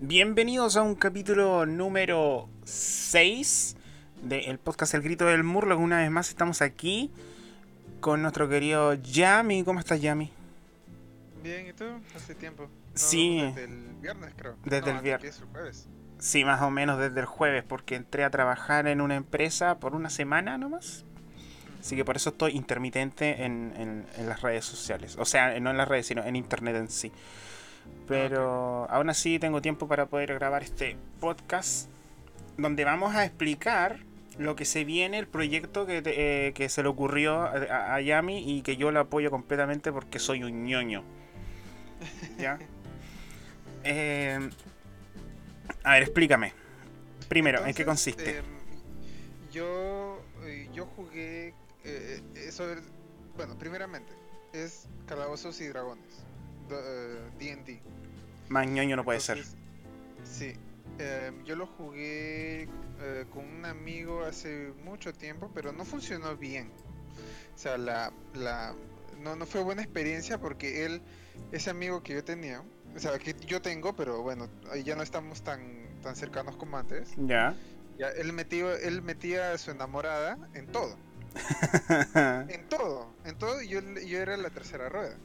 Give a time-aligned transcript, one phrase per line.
[0.00, 3.76] Bienvenidos a un capítulo número 6
[4.22, 5.78] del podcast El Grito del Murloc.
[5.80, 7.10] Una vez más estamos aquí
[8.00, 9.64] con nuestro querido Yami.
[9.64, 10.30] ¿Cómo estás, Yami?
[11.42, 11.84] Bien, ¿y tú?
[12.14, 12.64] Hace tiempo.
[12.64, 13.40] No, Sí.
[13.40, 14.56] Desde el viernes, creo.
[14.64, 15.42] Desde No, el viernes.
[15.52, 15.88] jueves.
[16.18, 19.94] Sí, más o menos desde el jueves, porque entré a trabajar en una empresa por
[19.94, 21.04] una semana nomás.
[21.80, 25.16] Así que por eso estoy intermitente en, en- en las redes sociales.
[25.18, 27.12] O sea, no en las redes, sino en internet en sí.
[28.08, 31.88] Pero aún así tengo tiempo para poder grabar este podcast
[32.56, 33.98] donde vamos a explicar
[34.38, 38.00] lo que se viene, el proyecto que, te- eh, que se le ocurrió a, a-
[38.00, 41.02] Yami y que yo lo apoyo completamente porque soy un ñoño.
[42.38, 42.58] ¿Ya?
[43.84, 44.50] Eh,
[45.82, 46.52] a ver, explícame.
[47.28, 48.38] Primero, ¿en qué consiste?
[48.38, 48.44] em,
[49.52, 51.54] yo, eh, yo jugué.
[51.84, 52.82] eh, eso es-
[53.36, 54.12] bueno, primeramente,
[54.52, 56.04] es Calabozos y Dragones.
[56.68, 57.80] Do- eh, DD.
[58.48, 59.44] Más ñoño no puede ser.
[60.24, 60.54] Sí.
[60.98, 62.68] em, yo lo jugué
[63.00, 66.70] eh, con un amigo hace mucho tiempo, pero no funcionó bien.
[67.54, 68.74] O sea, la, la,
[69.22, 71.02] no, no fue buena experiencia porque él,
[71.52, 72.62] ese amigo que yo tenía,
[72.94, 75.60] o sea, que yo tengo, pero bueno, ahí ya no estamos tan,
[76.02, 77.10] tan cercanos como antes.
[77.16, 77.54] Ya.
[77.98, 80.96] Ya, él metía, él metía a su enamorada en todo,
[82.48, 85.16] en todo, en todo, y yo, yo era la tercera rueda.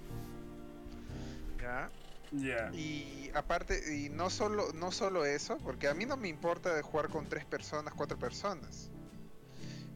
[1.62, 1.90] Ya.
[2.32, 2.72] Ya.
[2.74, 6.82] Y aparte, y no solo, no solo eso, porque a mí no me importa de
[6.82, 8.90] jugar con tres personas, cuatro personas.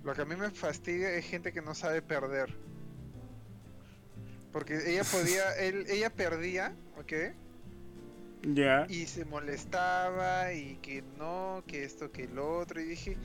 [0.03, 2.53] Lo que a mí me fastidia es gente que no sabe perder.
[4.51, 7.13] Porque ella podía, él, ella perdía, ¿ok?
[8.53, 8.85] Ya.
[8.89, 12.79] Y se molestaba y que no, que esto, que lo otro.
[12.79, 13.17] Y dije,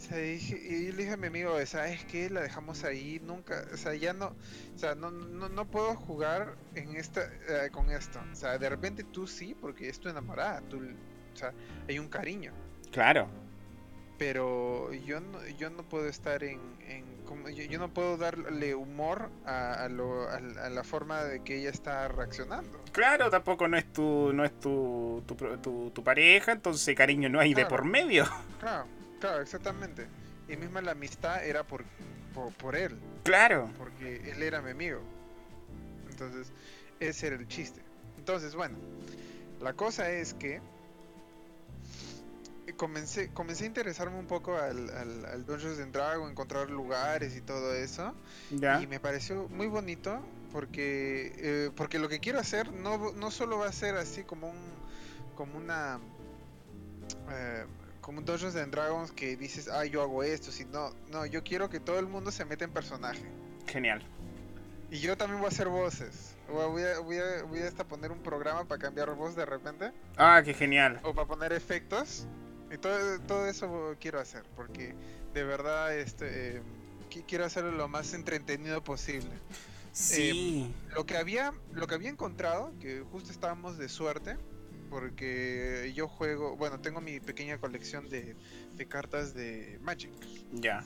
[0.00, 2.30] o sea, dije, y yo le dije a mi amigo, ¿sabes qué?
[2.30, 4.28] La dejamos ahí, nunca, o sea, ya no,
[4.74, 8.18] o sea, no, no, no puedo jugar en esta, eh, con esto.
[8.32, 11.52] O sea, de repente tú sí, porque es tu enamorada, tú, o sea,
[11.86, 12.52] hay un cariño.
[12.90, 13.28] Claro.
[14.18, 18.74] Pero yo no, yo no puedo estar en, en como- yo, yo no puedo darle
[18.74, 22.82] humor a, a lo- a la- a la forma de que ella está reaccionando.
[22.92, 27.40] Claro, tampoco no es tu, no es tu, tu, tu- tu pareja, entonces cariño no
[27.40, 28.26] hay de por medio.
[28.60, 28.86] Claro,
[29.20, 30.06] claro, exactamente.
[30.48, 31.84] Y misma la amistad era por,
[32.34, 33.70] por, por él, Claro.
[33.78, 35.00] porque él era mi amigo.
[36.10, 36.50] Entonces,
[36.98, 37.80] ese era el chiste.
[38.18, 38.76] Entonces, bueno,
[39.60, 40.60] la cosa es que
[42.76, 47.40] comencé, comencé a interesarme un poco al, al, al Dungeons and Dragons, encontrar lugares y
[47.40, 48.14] todo eso.
[48.50, 48.80] Ya.
[48.80, 50.20] Y me pareció muy bonito
[50.52, 54.48] porque, eh, porque lo que quiero hacer no, no solo va a ser así como
[54.50, 54.80] un
[55.36, 55.98] como una
[57.30, 57.64] eh,
[58.10, 61.70] como un Dungeons and Dragons que dices, ah, yo hago esto, sino, no, yo quiero
[61.70, 63.22] que todo el mundo se meta en personaje.
[63.68, 64.02] Genial.
[64.90, 66.34] Y yo también voy a hacer voces.
[66.48, 69.36] Voy a, voy a, voy a, voy a hasta poner un programa para cambiar voz
[69.36, 69.92] de repente.
[70.16, 70.98] Ah, qué genial.
[71.04, 72.26] O para poner efectos.
[72.72, 74.42] Y todo, todo eso quiero hacer.
[74.56, 74.92] Porque
[75.32, 76.62] de verdad este, eh,
[77.12, 79.30] qui- quiero hacerlo lo más entretenido posible.
[79.92, 80.74] Sí.
[80.96, 84.36] Lo que había, lo que había encontrado, que justo estábamos de suerte,
[84.90, 88.36] porque yo juego, bueno, tengo mi pequeña colección de,
[88.74, 90.10] de cartas de Magic.
[90.52, 90.84] Ya.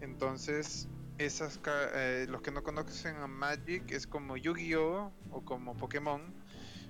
[0.00, 0.88] Entonces,
[1.18, 1.60] esas
[1.94, 6.34] eh, los que no conocen a Magic es como Yu-Gi-Oh o como Pokémon,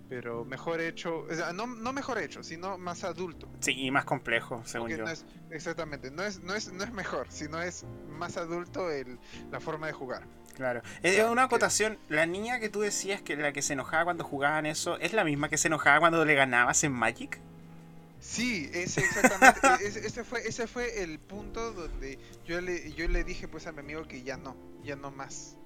[0.09, 3.49] pero mejor hecho, o sea, no, no mejor hecho, sino más adulto.
[3.61, 5.05] Sí, y más complejo, según Porque yo.
[5.05, 9.19] no es, exactamente, no es, no es, no es mejor, sino es más adulto el,
[9.51, 10.27] la forma de jugar.
[10.55, 10.83] Claro.
[11.03, 11.99] Eh, sea, una acotación.
[12.09, 15.25] La niña que tú decías que la que se enojaba cuando jugaban eso, ¿es la
[15.25, 17.41] misma que se enojaba cuando le ganabas en Magic?
[18.21, 23.07] Sí, ese exactamente, e- ese, ese fue, ese fue el punto donde yo le, yo
[23.09, 25.57] le dije pues a mi amigo que ya no, ya no más.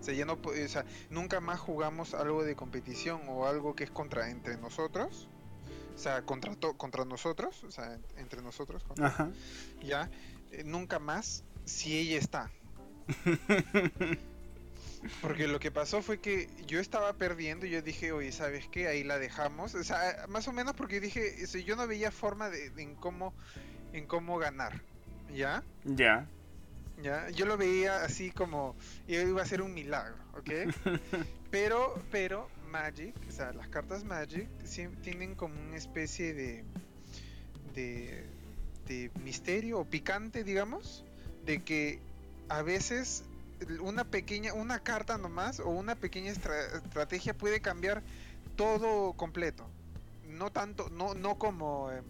[0.00, 3.76] O sea, ya no, po- o sea, nunca más jugamos algo de competición o algo
[3.76, 5.28] que es contra entre nosotros.
[5.94, 9.30] O sea, contra to- contra nosotros, o sea, en- entre nosotros, contra- Ajá.
[9.84, 10.10] ya,
[10.50, 12.50] eh, nunca más si ella está.
[15.20, 18.86] Porque lo que pasó fue que yo estaba perdiendo y yo dije, oye, ¿sabes qué?
[18.86, 19.74] Ahí la dejamos.
[19.74, 22.82] O sea, más o menos porque dije, o sea, yo no veía forma de, de
[22.82, 23.34] en cómo
[23.92, 24.80] en cómo ganar.
[25.34, 25.62] ¿Ya?
[25.84, 26.26] Ya.
[27.02, 27.30] ¿Ya?
[27.30, 28.76] Yo lo veía así como
[29.08, 30.50] iba a ser un milagro, ¿ok?
[31.50, 36.64] pero, pero Magic, o sea, las cartas Magic sí tienen como una especie de,
[37.74, 38.24] de,
[38.86, 41.04] de misterio o picante, digamos,
[41.44, 42.00] de que
[42.52, 43.24] a veces
[43.80, 48.02] una pequeña, una carta nomás o una pequeña estra- estrategia puede cambiar
[48.56, 49.66] todo completo.
[50.28, 52.04] No tanto, no, no como em,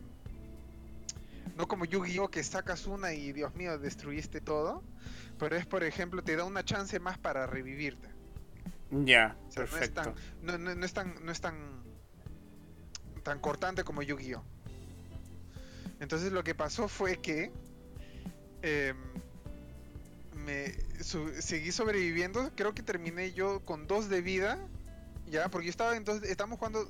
[1.56, 4.82] no como Yu-Gi-Oh que sacas una y Dios mío destruiste todo,
[5.38, 8.08] pero es por ejemplo te da una chance más para revivirte.
[8.90, 11.54] Ya, O sea, no es tan, no, no- es tan, no es tan,
[13.22, 14.42] tan cortante como Yu-Gi-Oh!
[16.00, 17.52] Entonces lo que pasó fue que
[18.62, 18.96] em,
[20.44, 20.74] me
[21.40, 22.52] seguí sobreviviendo.
[22.54, 24.58] Creo que terminé yo con dos de vida.
[25.26, 26.88] Ya, porque yo estaba entonces, estamos jugando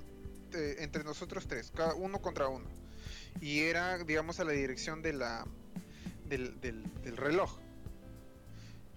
[0.53, 2.67] eh, entre nosotros tres, cada uno contra uno.
[3.41, 5.47] Y era, digamos, a la dirección de la
[6.27, 7.59] del, del, del reloj.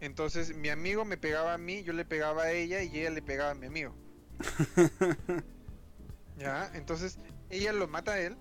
[0.02, 3.22] Entonces mi amigo me pegaba a mí, yo le pegaba a ella y ella le
[3.22, 3.96] pegaba a mi amigo.
[6.38, 7.18] ya, entonces
[7.50, 8.36] ella lo mata a él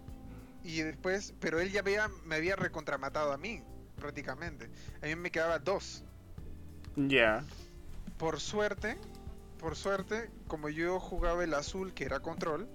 [0.63, 3.63] y después, pero él ya había, me había recontramatado a mí,
[4.05, 4.69] prácticamente.
[5.03, 6.05] A mí me quedaba dos.
[6.95, 7.43] Ya.
[8.19, 8.99] Por suerte,
[9.59, 12.69] por suerte, como yo jugaba el azul, que era control,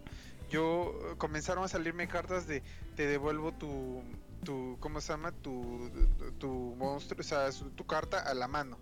[0.50, 2.64] yo eh, comenzaron a salirme cartas de
[2.96, 4.02] te devuelvo tu,
[4.44, 5.32] tu ¿cómo se llama?
[5.32, 5.92] Tu,
[6.40, 6.50] tu,
[6.80, 8.80] monstruo, o sea, tu carta a la mano.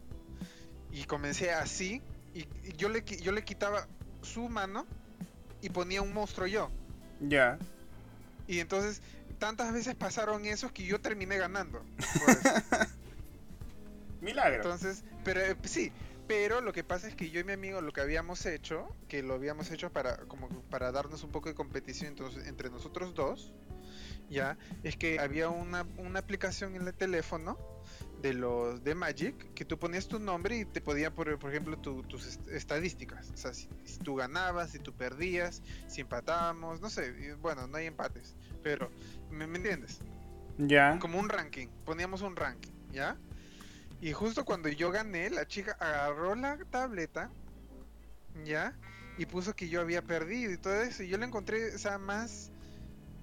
[0.90, 2.02] Y comencé así,
[2.34, 2.48] y,
[2.78, 3.90] yo, le, yo le quitaba
[4.22, 4.86] su mano
[5.62, 6.72] y ponía un monstruo yo.
[7.20, 7.60] Ya.
[8.48, 9.02] Y entonces,
[9.40, 11.84] tantas veces pasaron esos que yo terminé ganando.
[14.22, 14.56] Milagro.
[14.56, 15.92] Entonces, pero eh, sí,
[16.28, 19.24] pero lo que pasa es que yo y mi amigo lo que habíamos hecho, que
[19.24, 23.54] lo habíamos hecho para como para darnos un poco de competición entre nosotros dos,
[24.30, 27.58] ya, es que había una, una aplicación en el teléfono
[28.22, 31.78] de los de Magic que tú ponías tu nombre y te podía por, por ejemplo
[31.78, 33.68] tus estadísticas o sea si,
[34.04, 38.90] tú ganabas si tú perdías si empatábamos no sé bueno no hay empates pero
[39.30, 40.00] me, entiendes
[40.58, 40.98] ya.
[41.00, 43.18] Como un ranking poníamos un ranking ya
[44.02, 47.30] y justo cuando yo gané la chica agarró la tableta
[48.46, 48.76] ya
[49.18, 51.04] y puso que yo había perdido y todo eso.
[51.04, 52.52] Y yo le encontré o sea más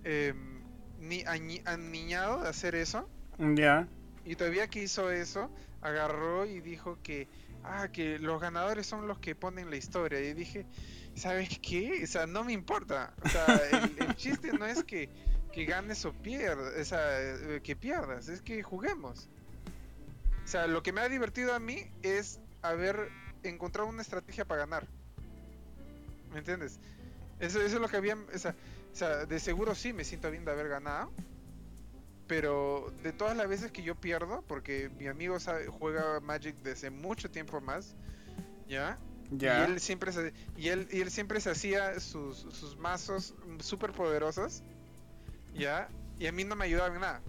[0.03, 0.63] em,
[0.99, 1.23] ni
[1.65, 3.09] aniñado de hacer eso.
[3.39, 3.89] Ya.
[4.25, 5.51] Y todavía que hizo eso,
[5.83, 7.29] agarró y dijo que,
[7.63, 10.21] ah, que los ganadores son los que ponen la historia.
[10.21, 10.67] Y dije,
[11.15, 12.01] ¿sabes qué?
[12.03, 13.15] O sea, no me importa.
[13.23, 15.11] O sea, el, chiste no es que,
[15.55, 19.29] que ganes o pierdas, o sea, eh, que pierdas, es que juguemos.
[20.45, 23.09] O sea, lo que me ha divertido a mí es haber
[23.43, 24.87] encontrado una estrategia para ganar.
[26.33, 26.81] ¿Me entiendes?
[27.39, 28.17] Eso, eso es lo que había.
[28.17, 28.55] O sea,
[28.93, 31.11] o sea, de seguro sí me siento bien de haber ganado
[32.27, 35.37] pero de todas las veces que yo pierdo, porque mi amigo
[35.79, 37.95] juega Magic desde mucho tiempo más,
[38.69, 38.99] ¿ya?
[39.31, 43.93] Y él siempre se, y él, y él siempre se hacía sus, sus mazos súper
[43.93, 44.63] poderosos,
[45.55, 45.89] ¿ya?
[46.19, 47.23] Y a mí no me ayudaba en nada.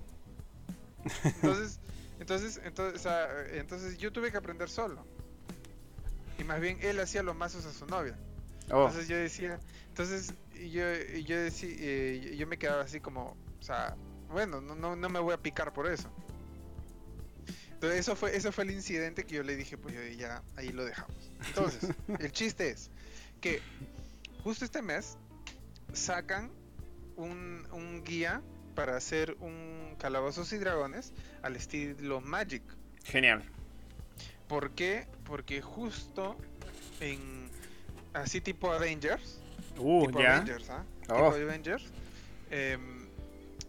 [1.24, 1.80] Entonces,
[2.19, 3.07] entonces, entonces,
[3.54, 5.06] entonces yo tuve que aprender solo.
[6.38, 8.18] Y más bien él hacía los mazos a su novia.
[8.72, 8.88] Oh.
[8.88, 10.83] Entonces yo decía, entonces yo,
[11.25, 13.95] yo decía, eh, yo me quedaba así como, o sea,
[14.30, 16.10] bueno, no, no, no me voy a picar por eso.
[17.72, 20.86] Entonces eso fue, eso fue el incidente que yo le dije, pues ya ahí lo
[20.86, 21.16] dejamos.
[21.48, 21.89] Entonces,
[22.19, 22.89] el chiste es
[23.42, 23.62] que
[24.44, 25.18] justo este mes
[25.94, 26.51] sacan
[27.17, 28.41] un, un guía
[28.75, 32.63] para hacer un calabozos y dragones al estilo Magic.
[33.03, 33.44] Genial.
[34.47, 35.07] ¿Por qué?
[35.23, 36.35] Porque justo
[37.00, 37.50] en
[38.13, 39.41] así tipo Avengers,
[39.77, 40.85] uh, tipo Avengers, ¿ah?
[41.01, 41.31] Tipo oh.
[41.31, 41.83] Avengers,
[42.51, 42.77] eh,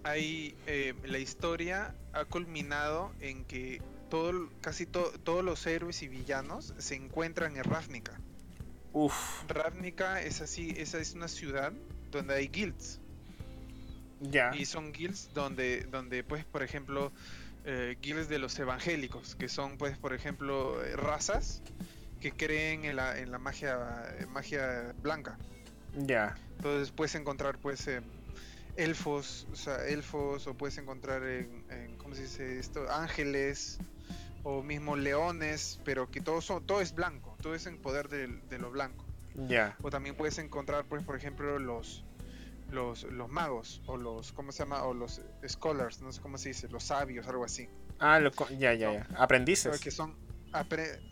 [0.03, 6.75] hay eh, la historia ha culminado en que todo, casi todos los héroes y villanos
[6.79, 8.21] se encuentran en Ravnica.
[8.93, 9.45] Uf.
[9.49, 11.73] Ravnica es así, esa es una ciudad
[12.11, 13.01] donde hay guilds.
[14.21, 14.55] Ya.
[14.55, 17.13] Y son guilds donde, donde pues, por ejemplo,
[17.65, 21.63] eh, guilds de los evangélicos, que son, pues, por ejemplo, eh, razas
[22.21, 23.79] que creen en la, en la magia,
[24.29, 25.39] magia blanca.
[25.95, 26.37] Ya.
[26.57, 27.89] Entonces puedes encontrar, pues,
[28.77, 32.91] elfos, o sea, elfos, o puedes encontrar en, ¿cómo se dice esto?
[32.91, 33.79] Ángeles,
[34.43, 38.59] o mismo leones, pero que todo, son, todo es blanco, todo es en poder de,
[38.59, 39.05] lo blanco.
[39.35, 39.77] Ya.
[39.83, 42.05] O también puedes encontrar, pues, por ejemplo, los,
[42.71, 44.83] los, los magos, o los, ¿cómo se llama?
[44.85, 47.69] O los scholars, no sé cómo se dice, los sabios, algo así.
[47.99, 48.21] Ah,
[48.59, 49.07] ya, ya, ya.
[49.17, 49.81] Aprendices.
[49.81, 50.15] Que son,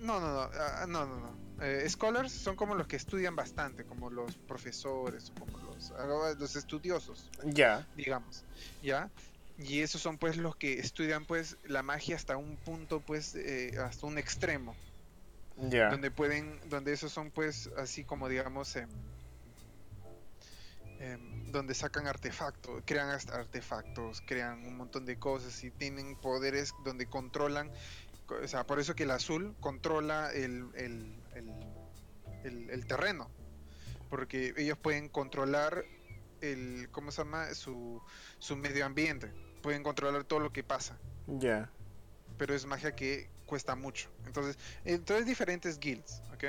[0.01, 1.45] no, no, no, ah, no, no, no.
[1.63, 6.57] Eh, scholars son como los que estudian bastante, como los profesores, como los, ah, los
[6.57, 7.31] estudiosos.
[7.45, 7.87] Ya.
[7.97, 8.45] Digamos.
[8.83, 9.11] ¿Ya?
[9.59, 13.77] Y esos son pues los que estudian pues la magia hasta un punto pues eh,
[13.79, 14.75] hasta un extremo.
[15.57, 15.91] Ya.
[15.91, 18.89] Donde pueden, donde esos son pues así como digamos em,
[21.55, 27.73] donde sacan artefactos, crean artefactos, crean un montón de cosas y tienen poderes donde controlan
[28.29, 30.71] o sea, por eso que el azul controla el,
[32.43, 33.31] el, terreno.
[34.09, 35.85] Porque ellos pueden controlar
[36.41, 37.55] el, ¿cómo se llama?
[37.55, 38.03] Su,
[38.39, 39.33] su medio ambiente.
[39.63, 40.99] Pueden controlar todo lo que pasa.
[41.27, 41.71] Ya.
[42.39, 44.11] Pero es magia que cuesta mucho.
[44.27, 46.45] Entonces, entonces diferentes guilds, ¿ok?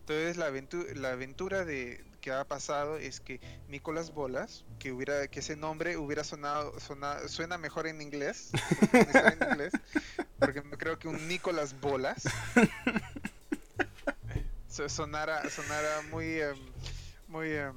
[0.00, 5.26] Entonces la aventura, la aventura de que ha pasado es que Nicolás Bolas, que hubiera,
[5.26, 8.50] que ese nombre hubiera sonado, sonado suena mejor en inglés,
[8.92, 9.72] en inglés,
[10.38, 12.22] porque creo que un Nicolás Bolas
[14.88, 16.56] sonara, sonara muy, em,
[17.28, 17.74] muy, em,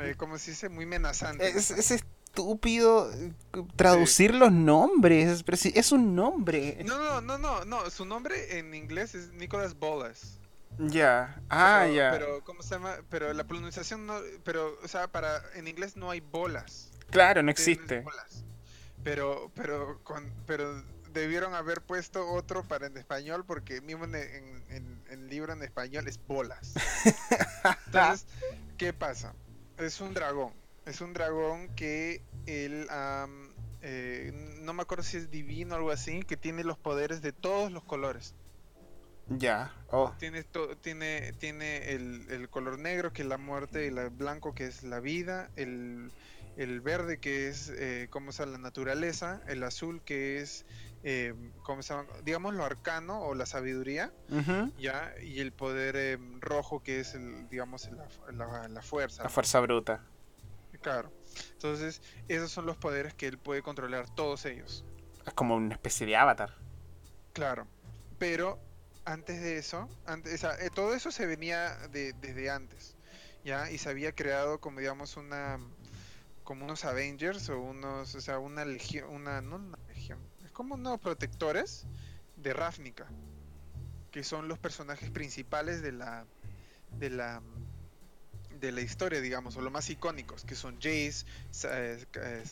[0.00, 0.68] eh, ¿cómo se dice?
[0.68, 1.48] Muy amenazante.
[1.48, 3.32] Es, es estúpido eh,
[3.76, 6.84] traducir los nombres, pero si es un nombre.
[6.84, 10.37] No, no, no, no, no, su nombre en inglés es Nicolás Bolas.
[10.78, 12.10] Ya, ah, ya.
[12.12, 12.96] Pero, ¿cómo se llama?
[13.10, 16.90] Pero la pronunciación no, pero, o sea, para, en inglés no hay bolas.
[17.10, 18.04] Claro, no existe.
[19.02, 20.82] Pero, pero, con, pero
[21.12, 26.06] debieron haber puesto otro para en español porque mismo en, en, el libro en español
[26.06, 26.74] es bolas.
[27.86, 28.26] Entonces,
[28.76, 29.34] ¿qué pasa?
[29.78, 30.52] Es un dragón.
[30.86, 32.86] Es un dragón que él,
[33.82, 37.32] eh, no me acuerdo si es divino o algo así, que tiene los poderes de
[37.32, 38.34] todos los colores.
[39.30, 39.72] Ya.
[39.90, 40.12] Oh.
[40.18, 40.44] Tiene,
[40.80, 45.00] tiene, tiene el, el, color negro que es la muerte, el blanco que es la
[45.00, 46.10] vida, el,
[46.56, 50.64] el verde que es eh, como sea la naturaleza, el azul que es
[51.04, 52.08] eh, ¿cómo se llama?
[52.24, 54.12] digamos lo arcano o la sabiduría,
[54.78, 57.88] ya y el poder eh, rojo que es el, digamos
[58.32, 59.22] la, la, fuerza.
[59.22, 60.04] La fuerza bruta.
[60.80, 61.12] Claro.
[61.52, 64.84] Entonces esos son los poderes que él puede controlar todos ellos.
[65.26, 66.54] Es como una especie de avatar.
[67.32, 67.66] Claro.
[68.18, 68.58] Pero
[69.08, 72.94] antes de eso, antes, eh, todo eso se venía de, desde antes,
[73.42, 73.70] ¿ya?
[73.70, 75.58] Y se había creado como digamos una
[76.44, 80.74] como unos Avengers o unos, o sea, una legión, una no una legión, es como
[80.74, 81.86] unos protectores
[82.36, 83.06] de Ravnica,
[84.10, 86.26] que son los personajes principales de la
[86.98, 87.42] de la
[88.60, 91.24] de la historia, digamos, o los más icónicos, que son Jace,
[91.64, 92.44] eh, eh,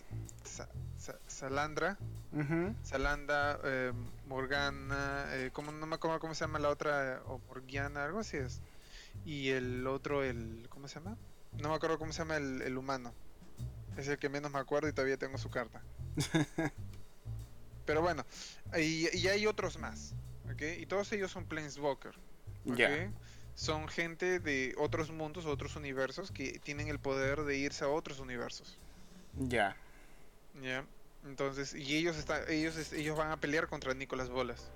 [1.26, 1.98] Salandra,
[2.82, 3.92] Salanda, eh,
[4.26, 8.36] Morgana, eh, ¿cómo, no me acuerdo cómo se llama la otra, o Morgiana, algo así
[8.36, 8.60] es.
[9.24, 11.16] Y el otro, el, ¿cómo se llama?
[11.58, 13.12] No me acuerdo cómo se llama el, humano.
[13.96, 15.82] Es el que menos me acuerdo y todavía tengo su carta.
[17.86, 18.26] Pero bueno,
[18.76, 20.14] y, y, hay otros más,
[20.52, 20.62] ¿ok?
[20.80, 22.14] Y todos ellos son Planeswalker,
[22.66, 22.80] ¿ok?
[23.56, 28.20] Son gente de otros mundos, otros universos que tienen el poder de irse a otros
[28.20, 28.78] universos.
[29.34, 29.74] Ya.
[30.62, 30.84] Ya.
[31.24, 34.70] Entonces, y ellos están, ellos, ellos van a pelear contra Nicolás Bolas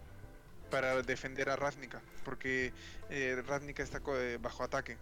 [0.70, 2.72] para defender a Ravnica, porque
[3.10, 4.96] eh, Ravnica está eh, bajo ataque.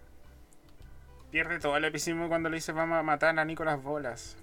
[1.31, 4.37] Pierde todo el episodio cuando le dice vamos a matar a Nicolás Bolas.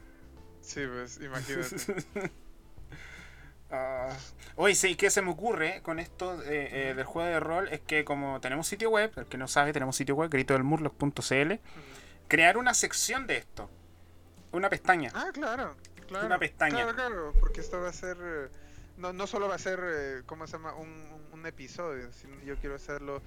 [0.62, 2.32] Sí, pues, imagínate.
[3.72, 4.16] Ah.
[4.56, 7.68] Oye, sí, ¿qué se me ocurre con esto eh, del juego de rol?
[7.70, 11.54] Es que como tenemos sitio web, el que no sabe, tenemos sitio web, gritodelmurloc.cl,
[12.28, 13.70] crear una sección de esto.
[14.52, 15.12] Una pestaña.
[15.14, 15.76] Ah, claro
[16.12, 16.76] una pestaña.
[16.76, 18.18] Claro, claro, porque esto va a ser.
[18.22, 18.50] Eh,
[18.98, 20.74] no, no solo va a ser, eh, ¿cómo se llama?
[20.76, 20.90] Un,
[21.32, 23.22] un episodio, sino yo quiero hacerlo.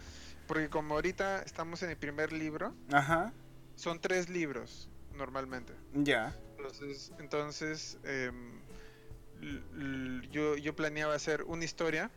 [0.46, 3.32] Porque como ahorita estamos en el primer libro, Ajá.
[3.74, 5.74] son tres libros normalmente.
[5.92, 6.34] Ya.
[6.56, 8.60] Entonces, entonces em,
[10.30, 12.10] yo, yo planeaba hacer una historia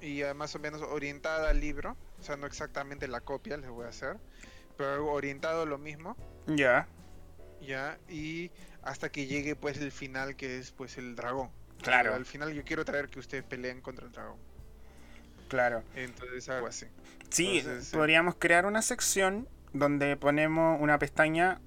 [0.00, 3.86] y más o menos orientada al libro, o sea, no exactamente la copia les voy
[3.86, 4.18] a hacer,
[4.76, 6.16] pero orientado a lo mismo.
[6.46, 6.86] Ya.
[7.60, 8.50] Ya, y
[8.82, 11.50] hasta que llegue pues el final que es pues el dragón.
[11.82, 12.14] Claro.
[12.14, 14.38] al final yo quiero traer que ustedes peleen contra el dragón.
[15.48, 15.82] Claro.
[15.94, 16.86] Entonces algo así.
[17.30, 21.60] Sí, podríamos crear una sección donde ponemos una pestaña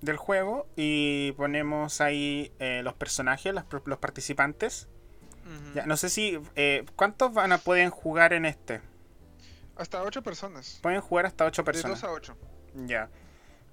[0.00, 4.88] del juego y ponemos ahí eh, los personajes, los, los participantes.
[5.74, 6.38] ya, no sé si...
[6.56, 8.80] Eh, ¿Cuántos van a pueden jugar en este?
[9.76, 10.78] Hasta ocho personas.
[10.82, 12.00] Pueden jugar hasta ocho personas.
[12.00, 12.36] De dos a ocho.
[12.74, 13.08] Ya.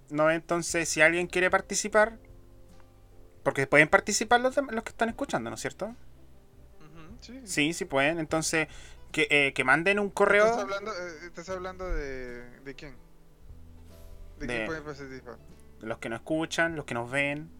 [0.09, 2.17] No, entonces, si alguien quiere participar,
[3.43, 5.95] porque pueden participar los, los que están escuchando, ¿no es cierto?
[7.21, 7.41] sí.
[7.45, 7.73] sí.
[7.73, 8.19] sí, pueden.
[8.19, 8.67] Entonces,
[9.11, 10.45] que, eh, que manden un correo.
[10.45, 12.95] ¿Estás hablando, eh, ¿estás hablando de, de quién?
[14.39, 15.37] ¿De, quién pueden participar?
[15.81, 17.51] Los que nos escuchan, los que nos ven.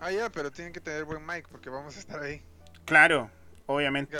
[0.00, 2.42] Ah, ya, pero tienen que tener buen mic porque vamos a estar ahí.
[2.84, 3.30] Claro,
[3.66, 4.16] obviamente.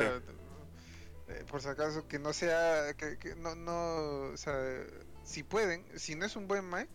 [1.28, 2.94] Eh, por si acaso, que no sea.
[2.94, 4.32] Que, que no, no.
[4.32, 4.54] O sea,
[5.25, 6.88] si pueden, si no es un buen mic,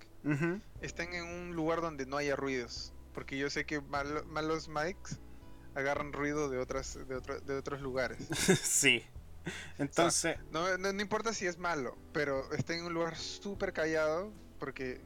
[0.82, 2.94] estén en un lugar donde no haya ruidos.
[3.14, 5.20] Porque yo sé que malos mics
[5.76, 8.28] agarran ruido de otras de, de otros lugares.
[8.64, 9.04] sí.
[9.78, 10.38] Entonces...
[10.52, 15.02] no, no, importa si es malo, pero está en un lugar súper callado porque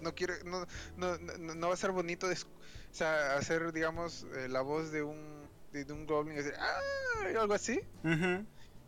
[0.00, 4.48] no quiere no, no, no, va a ser bonito de, o sea, hacer, digamos, eh,
[4.48, 7.40] la voz de un, de, un goblin, decir, ¡Ah!
[7.40, 7.80] algo así.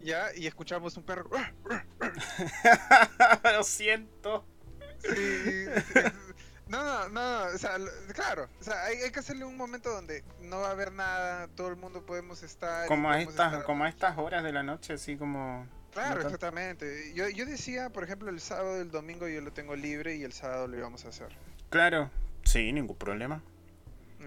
[0.00, 1.30] Ya, y escuchamos un perro.
[3.44, 4.44] Lo siento.
[4.98, 5.66] Sí,
[6.68, 7.76] no, no, no, o sea,
[8.14, 11.68] claro, o sea, hay, que hacerle un momento donde no va a haber nada, todo
[11.68, 12.88] el mundo podemos estar.
[12.88, 15.66] Como a estas, como a estas horas de la noche, así como.
[15.94, 16.26] Claro, ¿no?
[16.26, 17.12] exactamente.
[17.14, 20.24] Yo, yo decía, por ejemplo, el sábado y el domingo yo lo tengo libre y
[20.24, 21.28] el sábado lo íbamos a hacer.
[21.70, 22.10] Claro,
[22.44, 23.40] sí, ningún problema.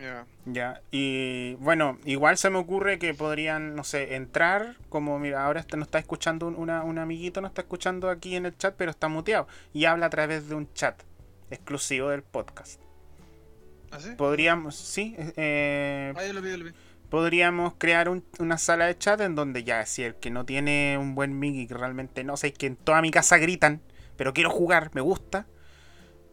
[0.02, 0.26] Ya.
[0.46, 5.60] Ya, y bueno, igual se me ocurre que podrían, no sé, entrar, como mira, ahora
[5.60, 8.76] este nos está escuchando un, una, un amiguito, nos está escuchando aquí en el chat,
[8.78, 11.02] pero está muteado, y habla a través de un chat
[11.50, 12.80] exclusivo del podcast.
[13.90, 14.12] ¿Ah, sí?
[14.18, 16.72] Podríamos, sí, eh, Ah, yo lo vi, yo lo vi.
[17.10, 20.98] Podríamos crear un- una sala de chat en donde ya, si el que no tiene
[21.00, 23.82] un buen mic y que realmente no sé, que en toda mi casa gritan,
[24.18, 25.46] pero quiero jugar, me gusta,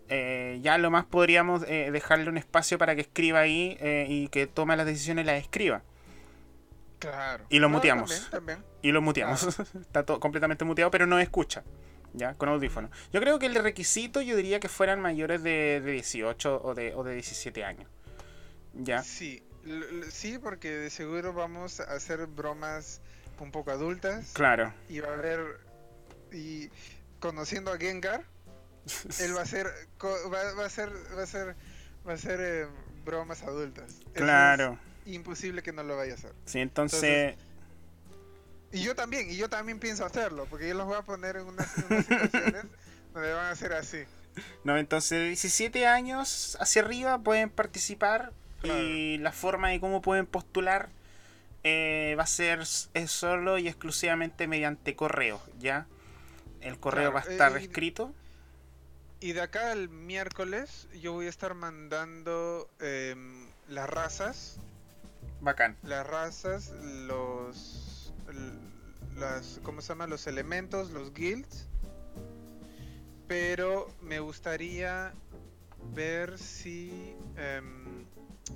[0.08, 4.28] eh, ya lo más podríamos eh, dejarle un espacio para que escriba ahí eh, y
[4.28, 5.82] que tome las decisiones y las escriba.
[6.98, 7.44] Claro.
[7.50, 8.10] Y lo No, muteamos.
[8.30, 8.58] También, también.
[8.82, 9.58] Y lo muteamos.
[9.80, 11.62] Está todo completamente muteado, pero no escucha.
[12.16, 12.34] ¿Ya?
[12.34, 12.90] Con audífono.
[13.12, 16.94] Yo creo que el requisito yo diría que fueran mayores de, de 18 o de,
[16.94, 17.90] o de 17 años.
[18.74, 19.02] ¿Ya?
[19.02, 19.42] Sí,
[20.10, 23.00] sí, porque de seguro vamos a hacer bromas
[23.40, 24.30] un poco adultas.
[24.32, 24.72] Claro.
[24.88, 25.58] Y va a haber.
[26.32, 26.68] Y
[27.20, 28.24] conociendo a Gengar,
[29.20, 29.66] él va a hacer.
[29.98, 30.90] co- Va, va a hacer.
[31.16, 31.54] Va a hacer.
[32.06, 32.66] Va a hacer eh,
[33.04, 33.90] bromas adultas.
[34.14, 34.78] Es Claro.
[35.06, 36.32] imposible que no lo vaya a hacer.
[36.44, 37.02] Sí, entonces...
[37.02, 37.38] Entonces,
[38.72, 41.46] Y yo también, y yo también pienso hacerlo, porque yo los voy a poner en
[41.46, 42.64] unas, en unas situaciones
[43.14, 44.02] donde van a ser así.
[44.64, 48.32] No, entonces de 17 años hacia arriba pueden participar
[48.64, 50.88] y la forma de cómo pueden postular
[51.62, 55.86] eh, va a ser es solo y exclusivamente mediante correo, ¿ya?
[56.60, 58.12] El correo Claro, va a estar eh, y- escrito.
[59.20, 64.58] Y de acá al miércoles yo voy a estar mandando em, las razas,
[65.40, 65.76] Bacán.
[65.82, 66.70] las razas,
[67.06, 68.12] los,
[69.16, 70.06] las, ¿cómo se llama?
[70.06, 71.68] Los elementos, los guilds.
[73.26, 75.12] Pero me gustaría
[75.94, 78.04] ver si, em,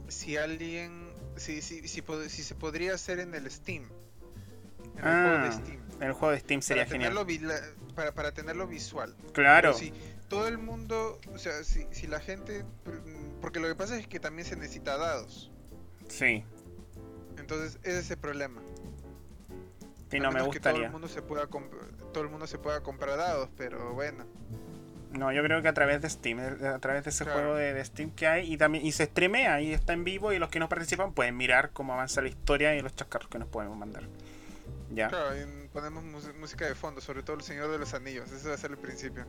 [0.08, 3.84] si alguien, si, si, si, si se podría hacer en el Steam,
[4.96, 5.80] en el juego de Ah, Steam.
[6.00, 7.26] El juego de Steam sería para genial.
[7.26, 9.14] tenerlo, para, para tenerlo visual.
[9.32, 9.72] Claro.
[9.72, 9.92] Pero si
[10.28, 12.64] todo el mundo, o sea, si, si la gente,
[13.40, 15.50] porque lo que pasa es que también se necesita dados.
[16.08, 16.44] Sí.
[17.38, 18.60] Entonces, ese es el problema.
[20.10, 20.86] Sí, no me menos que todo gustaría.
[20.86, 24.24] el mundo se pueda todo el mundo se pueda comprar dados, pero bueno.
[25.12, 27.40] No, yo creo que a través de Steam, eh, a través de ese Claro.
[27.40, 30.32] juego de, de Steam que hay y también y se streamea y está en vivo
[30.32, 33.38] y los que no participan pueden mirar cómo avanza la historia y los chascarros que
[33.38, 34.04] nos podemos mandar.
[34.90, 35.08] Ya.
[35.08, 36.04] Claro, y ponemos
[36.38, 38.78] música de fondo, sobre todo el Señor de los Anillos, ese va a ser el
[38.78, 39.24] principio.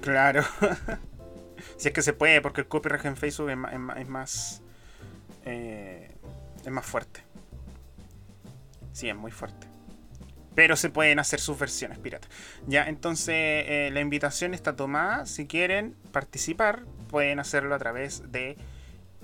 [0.00, 0.42] Claro.
[1.76, 4.08] si es que se puede, porque el copyright en Facebook es más, es más, es
[4.08, 4.62] más,
[5.44, 6.10] eh,
[6.64, 7.22] es más fuerte.
[8.92, 9.66] Sí, es muy fuerte.
[10.54, 12.28] Pero se pueden hacer sus versiones pirata.
[12.66, 15.26] Ya, entonces eh, la invitación está tomada.
[15.26, 18.56] Si quieren participar, pueden hacerlo a través de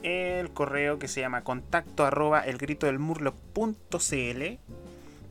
[0.03, 4.59] el correo que se llama contacto arroba elgritodelmurloc.cl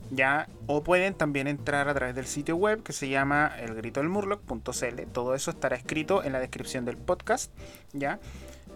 [0.10, 5.36] ya o pueden también entrar a través del sitio web que se llama elgritodelmurloc.cl todo
[5.36, 7.52] eso estará escrito en la descripción del podcast
[7.94, 8.20] ya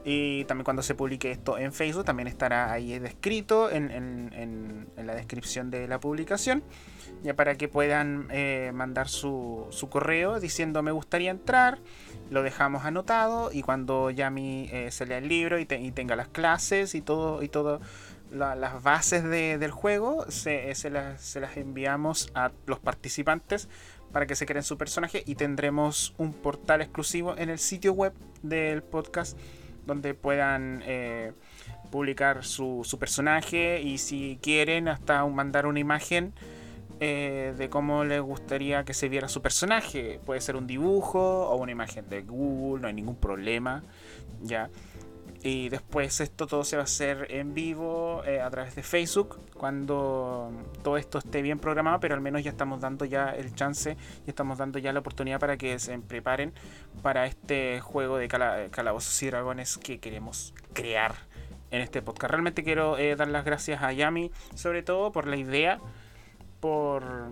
[0.03, 5.07] y también cuando se publique esto en Facebook también estará ahí descrito en, en- en-
[5.07, 6.63] la descripción de la publicación
[7.23, 11.79] ya para que puedan eh, mandar su, su correo diciendo me gustaría entrar
[12.29, 16.15] lo dejamos anotado y cuando Yami eh, se lea el libro y, te- y tenga
[16.15, 17.81] las clases y todo y todo
[18.31, 23.69] la- las bases de- del juego se, se las, se las enviamos a los participantes
[24.11, 28.13] para que se creen su personaje y tendremos un portal exclusivo en el sitio web
[28.43, 29.37] del podcast
[29.91, 31.33] donde puedan eh,
[31.91, 36.33] publicar su, su personaje y si quieren hasta mandar una imagen
[37.01, 40.21] eh, de cómo les gustaría que se viera su personaje.
[40.25, 43.83] Puede ser un dibujo o una imagen de Google, no hay ningún problema.
[44.41, 44.69] Ya.
[45.43, 49.39] Y después esto todo se va a hacer en vivo eh, a través de Facebook
[49.55, 50.51] cuando
[50.83, 54.29] todo esto esté bien programado, pero al menos ya estamos dando ya el chance y
[54.29, 56.53] estamos dando ya la oportunidad para que se preparen
[57.01, 61.15] para este juego de cala- calabozos y dragones que queremos crear
[61.71, 62.29] en este podcast.
[62.29, 65.79] Realmente quiero eh, dar las gracias a Yami, sobre todo por la idea,
[66.59, 67.31] por,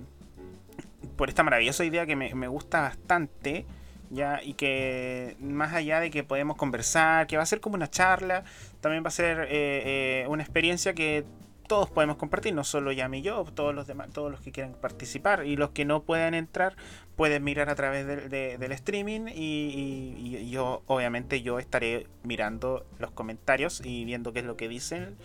[1.15, 3.67] por esta maravillosa idea que me gusta bastante.
[4.11, 7.89] Ya, y que más allá de que podemos conversar, que va a ser como una
[7.89, 8.43] charla,
[8.81, 11.23] también va a ser eh, eh, una experiencia que
[11.67, 14.73] todos podemos compartir, no solo Yami y yo, todos los demás, todos los que quieran
[14.73, 16.75] participar y los que no puedan entrar
[17.15, 23.11] pueden mirar a través del- de- del streaming y yo obviamente yo estaré mirando los
[23.11, 25.15] comentarios y viendo qué es lo que dicen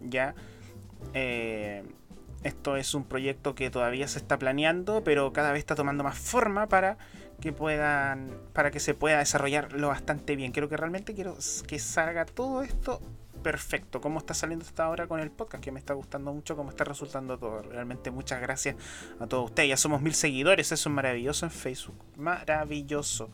[0.00, 0.36] ya.
[1.14, 1.82] Eh,
[2.44, 6.18] esto es un proyecto que todavía se está planeando pero cada vez está tomando más
[6.18, 6.96] forma para
[7.42, 11.78] que puedan para que se pueda desarrollar lo bastante bien quiero que realmente quiero que
[11.78, 13.02] salga todo esto
[13.42, 14.00] perfecto.
[14.00, 15.62] ¿Cómo está saliendo hasta ahora con el podcast?
[15.62, 17.62] Que me está gustando mucho, cómo está resultando todo.
[17.62, 18.76] Realmente muchas gracias
[19.20, 19.68] a todos ustedes.
[19.70, 21.96] Ya somos mil seguidores, eso es maravilloso en Facebook.
[22.16, 23.30] Maravilloso.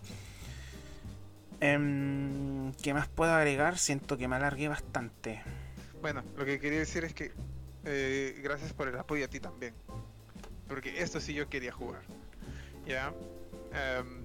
[1.61, 3.79] Em, ¿Qué más puedo agregar?
[3.79, 5.43] Siento que me alargué bastante.
[6.01, 7.33] Bueno, lo que quería decir es que
[7.85, 9.75] eh, gracias por el apoyo a ti también.
[10.69, 12.03] Porque esto sí yo quería jugar.
[12.87, 13.13] ¿Ya?
[13.73, 14.23] Em,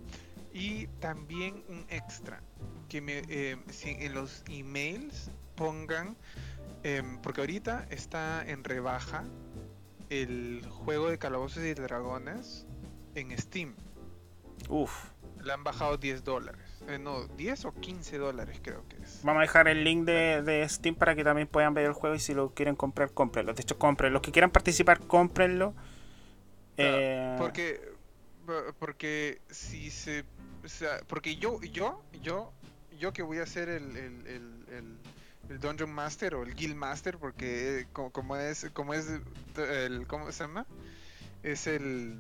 [0.53, 2.41] y también un extra.
[2.89, 6.15] Que me, em, si en los emails pongan.
[6.85, 9.23] em, porque ahorita está en rebaja
[10.09, 12.65] el juego de calabozos y dragones
[13.15, 13.73] en Steam.
[14.69, 14.91] Uf.
[15.43, 16.61] Le han bajado 10 dólares.
[16.87, 19.21] Eh, no, 10 o 15 dólares creo que es.
[19.23, 22.15] Vamos a dejar el link de, de Steam para que también puedan ver el juego
[22.15, 23.53] y si lo quieren comprar, cómprenlo.
[23.53, 24.11] De hecho, compren.
[24.13, 25.73] Los que quieran participar, cómprenlo.
[26.75, 27.92] Claro, Eh, Porque, po-
[28.79, 30.23] porque si se,
[30.63, 32.51] o sea, porque yo, yo, yo,
[32.99, 34.97] yo que voy a ser el, el, el, el-
[35.49, 39.07] el Dungeon Master o el Guild Master, porque como, como es, como es
[39.57, 40.65] el, ¿cómo se llama?
[41.43, 42.17] Es el,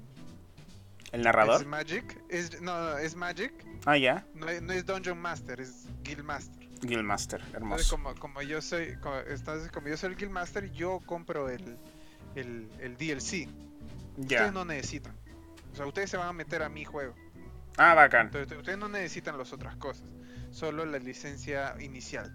[1.13, 1.65] el es narrador.
[1.65, 3.53] Magic, es, no, no, es Magic,
[3.85, 4.25] Ah, ya.
[4.35, 6.63] no, es- no es Dungeon Master, es Guild Master.
[6.81, 7.39] Guildmaster.
[7.39, 7.95] Entonces, Hermoso.
[7.95, 11.77] como, como yo soy, como, entonces, como yo soy el Guild Master, yo compro el,
[12.35, 13.47] el, el DLC.
[14.17, 14.39] Ya.
[14.39, 15.15] Ustedes no necesitan.
[15.73, 17.15] O sea, ustedes se van a meter a mi juego.
[17.77, 18.27] Ah, bacán.
[18.27, 20.07] Entonces, ustedes no necesitan las otras cosas.
[20.51, 22.31] Solo la licencia inicial.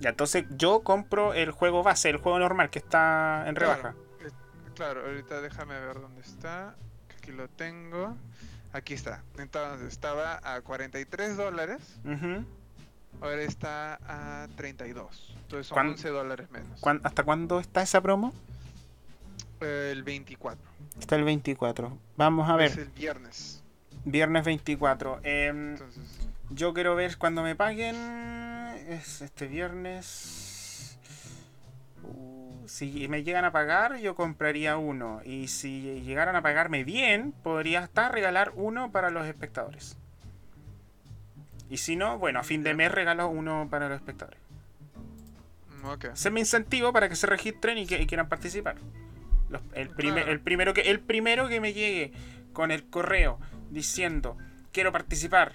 [0.00, 3.94] Ya, entonces yo compro el juego base, el juego normal que está en rebaja.
[3.94, 4.30] Claro, eh,
[4.74, 6.74] claro, ahorita déjame ver dónde está.
[7.08, 8.16] que Aquí lo tengo.
[8.72, 9.22] Aquí está.
[9.38, 11.98] Entonces estaba a 43 dólares.
[12.04, 12.44] Ujú.
[13.22, 15.34] Ahora está a 32.
[15.42, 16.80] Entonces son ¿Cuán- 11 dólares menos.
[16.80, 18.34] ¿Cuán- ¿Hasta cuándo está esa promo?
[19.60, 20.64] Eh, el 24.
[20.98, 21.96] Está el 24.
[22.16, 22.70] Vamos a ver.
[22.70, 23.62] Es el viernes.
[24.04, 25.20] Viernes 24.
[25.22, 27.96] Em, Entonces, yo quiero ver cuando me paguen.
[28.88, 30.98] Es este viernes.
[32.02, 35.20] Uh, si me llegan a pagar, yo compraría uno.
[35.24, 39.96] Y si llegaran a pagarme bien, podría hasta regalar uno para los espectadores.
[41.68, 44.38] Y si no, bueno, a fin de mes regalo uno para los espectadores.
[46.14, 48.76] es mi incentivo para que se registren y que y quieran participar.
[49.48, 50.32] Los- el, primer- Claro.
[50.32, 52.12] el, primero que, el primero que me llegue
[52.52, 53.38] con el correo
[53.70, 54.36] diciendo
[54.72, 55.52] quiero participar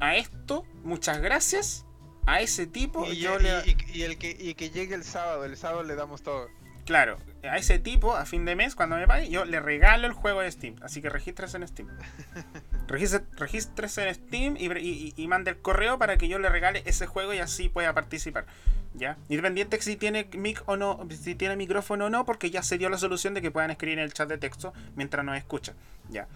[0.00, 1.84] a esto, muchas gracias.
[2.28, 3.50] A ese tipo, Y, yo y- le.
[3.66, 5.44] y- y el que, y que llegue el sábado.
[5.44, 6.48] El sábado le damos todo.
[6.86, 10.12] Claro, a ese tipo, a fin de mes, cuando me pague, yo le regalo el
[10.12, 10.76] juego de Steam.
[10.82, 11.88] Así que regístrese en Steam.
[12.88, 16.82] Regístrese, regístrese en Steam y, y- y mande el correo para que yo le regale
[16.86, 18.46] ese juego y así pueda participar.
[18.94, 19.18] ¿Ya?
[19.28, 22.88] Independiente si tiene mic o no, si tiene micrófono o no, porque ya se dio
[22.88, 25.74] la solución de que puedan escribir en el chat de texto mientras nos escuchan.
[26.08, 26.26] ¿Ya?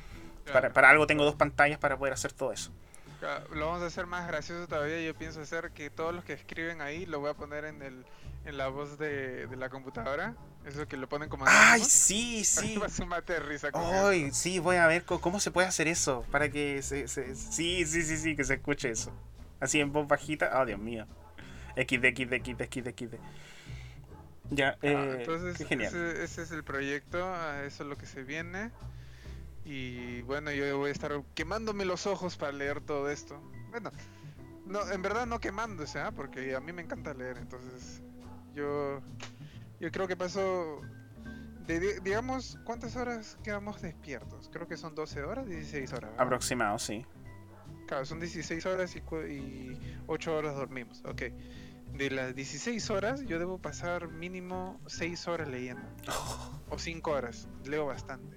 [0.46, 0.74] Para, Claro.
[0.74, 2.72] para algo tengo dos pantallas para poder hacer todo eso.
[3.54, 5.00] Lo vamos a hacer más gracioso todavía.
[5.00, 8.04] Yo pienso hacer que todos los que escriben ahí lo voy a poner en el
[8.44, 10.34] en la voz de, de la computadora.
[10.66, 12.78] Eso que lo ponen como ¡Ay, sí, sí!
[13.06, 16.82] Mate risa con Ay, sí, voy a ver cómo se puede hacer eso para que
[16.82, 19.10] se, se- sí, sí, sí, sí, que se escuche eso.
[19.58, 20.50] Así en voz bajita.
[20.60, 21.06] Oh, Dios mío.
[21.76, 23.14] XD, XD, XD, XD, XD.
[24.50, 25.88] Ya, Ah, eh, entonces, qué genial.
[25.94, 27.18] Ese, ese es el proyecto,
[27.64, 28.70] eso es lo que se viene.
[29.64, 33.40] Y bueno, yo voy a estar quemándome los ojos para leer todo esto.
[33.70, 33.92] Bueno,
[34.66, 36.10] no, en verdad no quemándose, ¿ah?
[36.10, 38.02] porque a mí me encanta leer, entonces
[38.54, 39.00] yo,
[39.80, 40.80] yo creo que paso,
[41.66, 44.48] de, di- digamos, ¿cuántas horas quedamos despiertos?
[44.52, 46.10] Creo que son 12 horas, 16 horas.
[46.10, 46.26] ¿verdad?
[46.26, 47.04] Aproximado, sí.
[47.86, 48.98] Claro, son 16 horas y,
[49.32, 51.22] y 8 horas dormimos, ok.
[51.94, 55.82] De las 16 horas yo debo pasar mínimo 6 horas leyendo.
[56.72, 58.36] O 5 horas, leo bastante.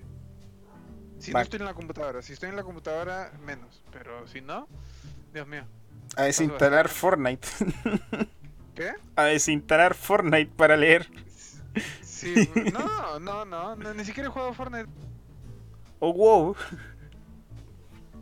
[1.19, 3.83] Si no estoy en la computadora, si estoy en la computadora, menos.
[3.91, 4.67] Pero si no,
[5.31, 5.65] Dios mío.
[6.17, 6.99] A desinstalar bastante.
[6.99, 7.47] Fortnite.
[8.75, 8.93] ¿Qué?
[9.15, 11.07] A desinstalar Fortnite para leer.
[12.01, 14.89] Sí, no, no, no, no, ni siquiera he jugado Fortnite.
[15.99, 16.55] Oh, wow.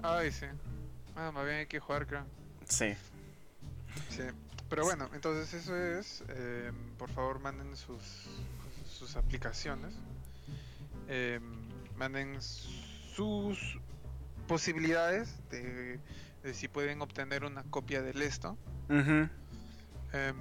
[0.04, 0.46] Ay, sí.
[1.16, 2.26] Ah, más bien hay que jugar, creo.
[2.66, 2.96] Sí.
[4.10, 4.24] Sí,
[4.70, 6.24] pero bueno, entonces eso es.
[6.30, 8.28] eh, por favor, manden sus,
[8.88, 9.94] sus aplicaciones.
[11.08, 11.40] eh,
[11.98, 13.80] manden sus
[14.48, 16.00] posibilidades de,
[16.44, 18.58] de si pueden obtener una copia del esto.
[18.90, 19.30] Ujú.
[20.13, 20.36] Em,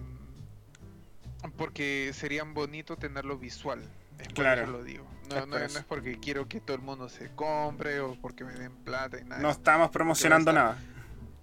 [1.56, 3.80] porque serían bonito tenerlo visual.
[4.18, 4.62] Es por Claro.
[4.62, 5.06] eso lo digo.
[5.30, 8.72] Es No, es porque quiero que todo el mundo se compre o porque me den
[8.84, 9.40] plata y nada.
[9.40, 10.78] No estamos promocionando estar- nada.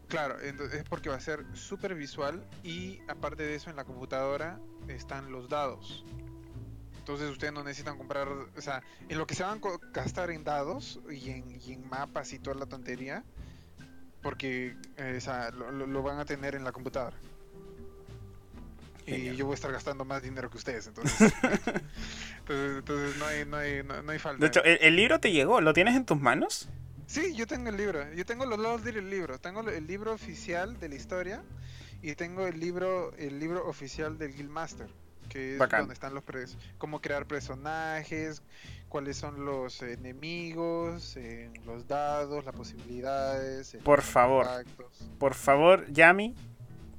[0.10, 3.84] Claro, entonces es porque va a ser súper visual y aparte de eso en la
[3.84, 6.06] computadora están los dados.
[7.00, 10.44] Entonces ustedes no necesitan comprar, o sea, en lo que se van a gastar en
[10.44, 13.24] dados y en, y en mapas y toda la tontería,
[14.22, 17.16] porque eh, o sea, lo, lo- lo van a tener en la computadora.
[19.08, 21.34] Y yo voy a estar gastando más dinero que ustedes, entonces.
[22.40, 24.42] entonces, entonces no, hay, no, hay, no, no hay falta.
[24.42, 26.70] De hecho, el, el libro te llegó, ¿lo tienes en tus manos?
[27.08, 28.14] Sí, yo tengo el libro.
[28.14, 29.40] Yo tengo los dos del libro.
[29.40, 31.42] Tengo el libro oficial de la historia
[32.02, 34.88] y tengo el libro el libro oficial del Guildmaster,
[35.30, 35.82] que es Bacán.
[35.82, 36.24] donde están los
[36.78, 38.44] cómo crear personajes,
[38.90, 44.48] cuáles son los enemigos, eh, los dados, las posibilidades, Por favor.
[45.18, 46.36] Por favor, Yami,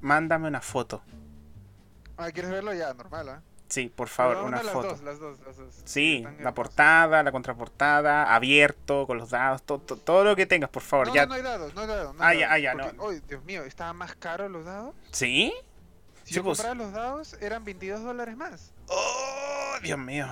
[0.00, 1.02] mándame una foto.
[2.18, 2.92] Ah, ¿quieres verlo ya?
[2.94, 3.42] Normal, ¿ah?
[3.68, 4.88] Sí, por favor, No, no, una las foto.
[4.88, 5.74] Dos, las dos, las dos.
[5.84, 10.70] Sí, la portada, la contraportada, abierto, con los dados, to- to- todo lo que tengas,
[10.70, 11.08] por favor.
[11.08, 11.26] No, ya...
[11.26, 12.14] no, hay dados, no hay dados.
[12.14, 13.04] no Ah, hay ya, dados, ah, ya, porque- no.
[13.04, 14.94] Uy, Dios mío, ¿estaban más caros los dados?
[15.12, 15.52] ¿Sí?
[16.24, 16.58] Si yo pues.
[16.58, 18.72] compraba los dados, eran 22 dólares más.
[18.88, 20.26] Oh, Dios mío.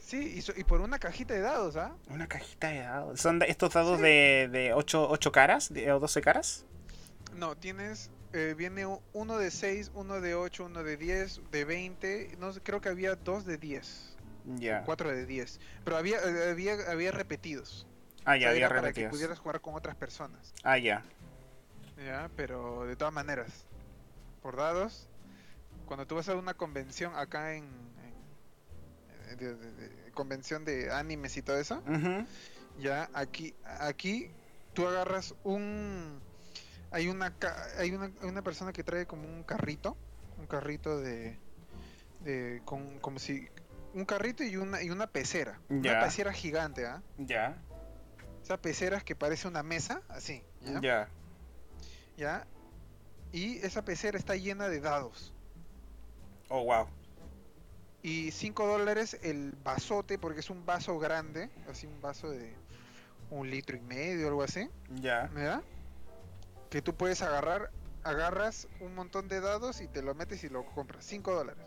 [0.00, 1.92] Sí, y, so- y por una cajita de dados, ¿ah?
[2.10, 3.20] Una cajita de dados.
[3.20, 4.02] ¿Son estos dados Sí.
[4.04, 6.64] de, de 8, caras de- o 12 caras?
[7.34, 8.08] No, tienes.
[8.32, 12.36] Eh, viene uno de 6, uno de 8, uno de 10, de 20.
[12.38, 14.16] No creo que había dos de 10.
[14.56, 14.82] Ya.
[14.84, 15.60] Cuatro de 10.
[15.84, 17.86] Pero había, eh, había, había repetidos.
[18.24, 19.10] Ah, O ya, sea, había era para que repetidos.
[19.10, 20.52] pudieras jugar con otras personas.
[20.62, 21.02] Ah, ya.
[22.04, 22.30] ¿Ya?
[22.36, 23.66] Pero de todas maneras,
[24.42, 25.08] por dados,
[25.86, 27.64] cuando tú vas a una convención acá en.
[27.64, 31.82] en- de- de- de- convención de animes y todo eso.
[32.78, 34.30] Ya, aquí, aquí
[34.74, 36.20] tú agarras un...
[36.92, 37.34] Hay una,
[37.78, 39.96] hay una, una persona que trae como un carrito,
[40.38, 41.38] un carrito de...
[42.20, 43.48] de con, como si...
[43.94, 45.58] Un carrito y una, y una pecera.
[45.68, 45.92] Ya.
[45.92, 47.02] Una pecera gigante, ¿ah?
[47.18, 47.56] Ya.
[48.42, 50.80] Esa pecera que parece una mesa, así, ¿ya?
[50.80, 51.08] Ya.
[52.16, 52.46] ¿Ya?
[53.32, 55.32] Y esa pecera está llena de dados.
[56.48, 56.86] Oh, wow.
[58.02, 62.54] Y 5 dólares el vasote, porque es un vaso grande, así un vaso de
[63.30, 64.68] un litro y medio, algo así.
[65.00, 65.30] Ya.
[65.36, 65.62] ¿Ya?
[66.72, 67.70] Que tú puedes agarrar,
[68.02, 71.04] agarras un montón de dados y te lo metes y lo compras.
[71.04, 71.62] 5 dólares.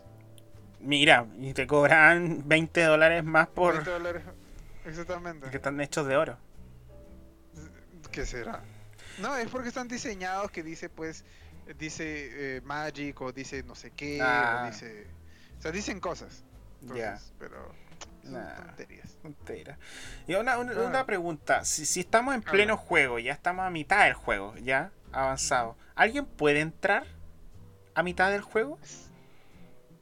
[0.80, 4.22] Mira, y te cobran 20 dólares más por 20 dólares.
[4.84, 5.48] Exactamente.
[5.48, 6.36] que están hechos de oro.
[8.10, 8.64] ¿Qué será?
[9.18, 11.24] No, es porque están diseñados que dice pues,
[11.78, 14.64] dice eh, Magic o dice no sé qué, Ah.
[14.64, 15.06] o dice...
[15.56, 16.42] O sea, dicen cosas.
[16.82, 17.10] Ya.
[17.12, 17.72] Entonces, pero...
[18.24, 18.56] Son Nah.
[18.56, 19.16] tonterías.
[20.26, 21.64] Y una, una, pregunta.
[21.64, 25.76] Si, si estamos en pleno juego, ya estamos a mitad del juego, ya avanzado.
[25.94, 27.06] ¿Alguien puede entrar
[27.94, 28.78] a mitad del juego?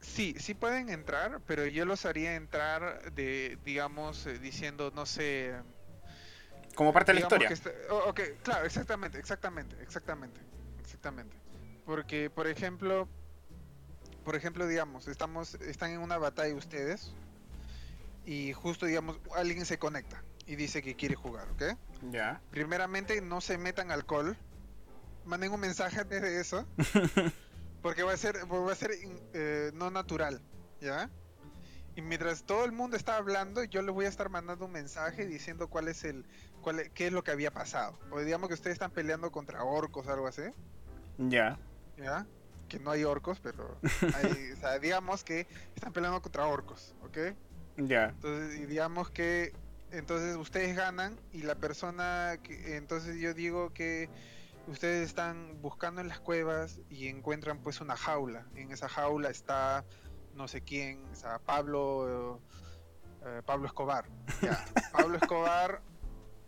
[0.01, 5.55] Sí, sí pueden entrar, pero yo los haría entrar de, digamos, eh, diciendo, no sé,
[6.75, 7.49] Como parte de la historia.
[7.49, 10.41] está- oh, ok, claro, exactamente, exactamente, exactamente,
[10.81, 11.37] exactamente.
[11.87, 13.09] Porque, por ejemplo,
[14.25, 17.13] por ejemplo, digamos, estamos, están en una batalla ustedes
[18.27, 21.63] y justo, digamos, alguien se conecta y dice que quiere jugar, ¿ok?
[22.11, 22.41] Ya.
[22.51, 24.37] Primeramente, no se metan alcohol,
[25.25, 26.67] manden un mensaje antes de eso,
[27.83, 28.91] porque va a ser, va a ser
[29.33, 30.41] eh, no natural,
[30.81, 31.11] ¿ya?
[31.97, 35.27] Y mientras todo el mundo está hablando, yo les voy a estar mandando un mensaje
[35.27, 36.25] diciendo cuál es el,
[36.61, 37.97] cuál es- qué es lo que había pasado.
[38.11, 40.43] O digamos que ustedes están peleando contra orcos o algo así,
[41.19, 41.57] Ya.
[41.97, 42.27] ¿ya?
[42.69, 43.79] Que no hay orcos, pero
[44.15, 47.19] hay- o sea, digamos que están peleando contra orcos, ¿ok?
[47.77, 48.07] Ya.
[48.07, 49.53] Entonces, y digamos que
[49.93, 54.09] entonces ustedes ganan y la persona que entonces yo digo que
[54.67, 58.47] ustedes están buscando en las cuevas y encuentran pues una jaula.
[58.55, 59.85] En esa jaula está
[60.35, 62.41] no sé quién, o sea, Pablo
[63.25, 64.07] eh, Pablo Escobar.
[64.43, 65.81] Ya, Pablo Escobar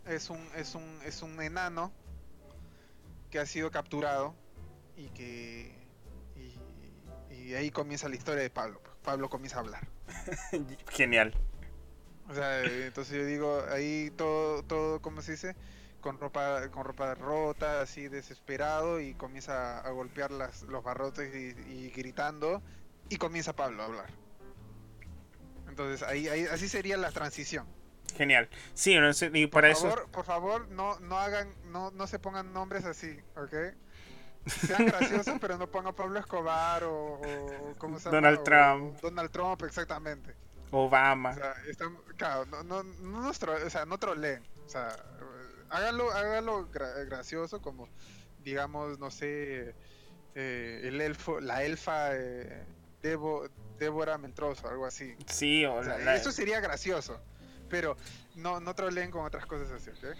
[0.05, 1.91] es un es un es un enano
[3.29, 4.35] que ha sido capturado
[4.95, 5.75] y que
[6.35, 8.81] y, y ahí comienza la historia de Pablo.
[9.03, 9.87] Pablo comienza a hablar.
[10.89, 11.33] Genial.
[12.29, 15.55] O sea, entonces yo digo, ahí todo, todo, ¿cómo se dice?
[16.07, 21.47] Con ropa, con ropa rota, así desesperado, y comienza a golpear las, los barrotes y,
[21.69, 22.61] y gritando,
[23.09, 24.05] y comienza Pablo a hablar.
[25.67, 27.67] Entonces ahí, ahí así sería la transición.
[28.15, 28.47] Genial.
[28.73, 28.95] Sí,
[29.33, 29.81] y Por para eso.
[29.89, 33.75] favor, por favor, no, no hagan, no, no se pongan nombres así, ¿ok?
[34.45, 38.15] Sean graciosos, pero no pongan Pablo Escobar o, o ¿cómo se llama?
[38.15, 39.01] Donald O Trump.
[39.01, 40.33] Donald Trump, exactamente.
[40.71, 41.31] Obama.
[41.31, 44.41] O sea, están, claro, no, no, no, nos tro- o sea, no troleen.
[44.65, 44.95] O sea,
[45.69, 47.87] háganlo, háganlo gra- gracioso, como,
[48.43, 49.75] digamos, no sé,
[50.35, 52.63] eh, el elfo, la elfa eh,
[53.01, 53.49] Debo-
[53.79, 55.15] Débora Meltroso, algo así.
[55.27, 57.19] sí, o O sea, la- la- eso sería gracioso.
[57.69, 57.97] Pero
[58.35, 60.15] no, no troleen con otras cosas así, ¿ok?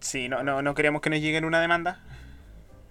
[0.00, 2.02] sí, no, no, no queremos que nos lleguen una demanda.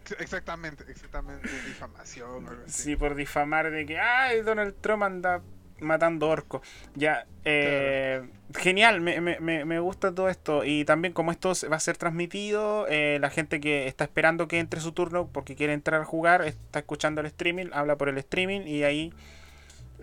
[0.02, 2.84] Ex- Exactamente, exactamente, difamación o algo así.
[2.84, 5.42] Sí, por difamar de que, ay, Donald Trump anda
[5.82, 6.62] matando orcos.
[6.96, 10.64] Ya, eh, genial, me, me, me, gusta todo esto.
[10.64, 14.60] Y también como esto va a ser transmitido, eh, la gente que está esperando que
[14.60, 18.18] entre su turno porque quiere entrar a jugar, está escuchando el streaming, habla por el
[18.18, 19.14] streaming y ahí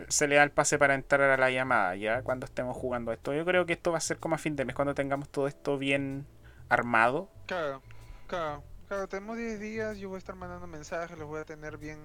[0.09, 3.33] se le da el pase para entrar a la llamada, ya, cuando estemos jugando esto.
[3.35, 5.47] Yo creo que esto va a ser como a fin de mes, cuando tengamos todo
[5.47, 6.27] esto bien
[6.69, 7.29] armado.
[7.47, 7.83] Claro,
[8.27, 11.79] claro, claro, tenemos 10 días, yo voy a estar mandando mensajes, los voy a tener
[11.79, 11.99] bien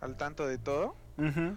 [0.00, 0.94] al tanto de todo.
[1.18, 1.56] Em,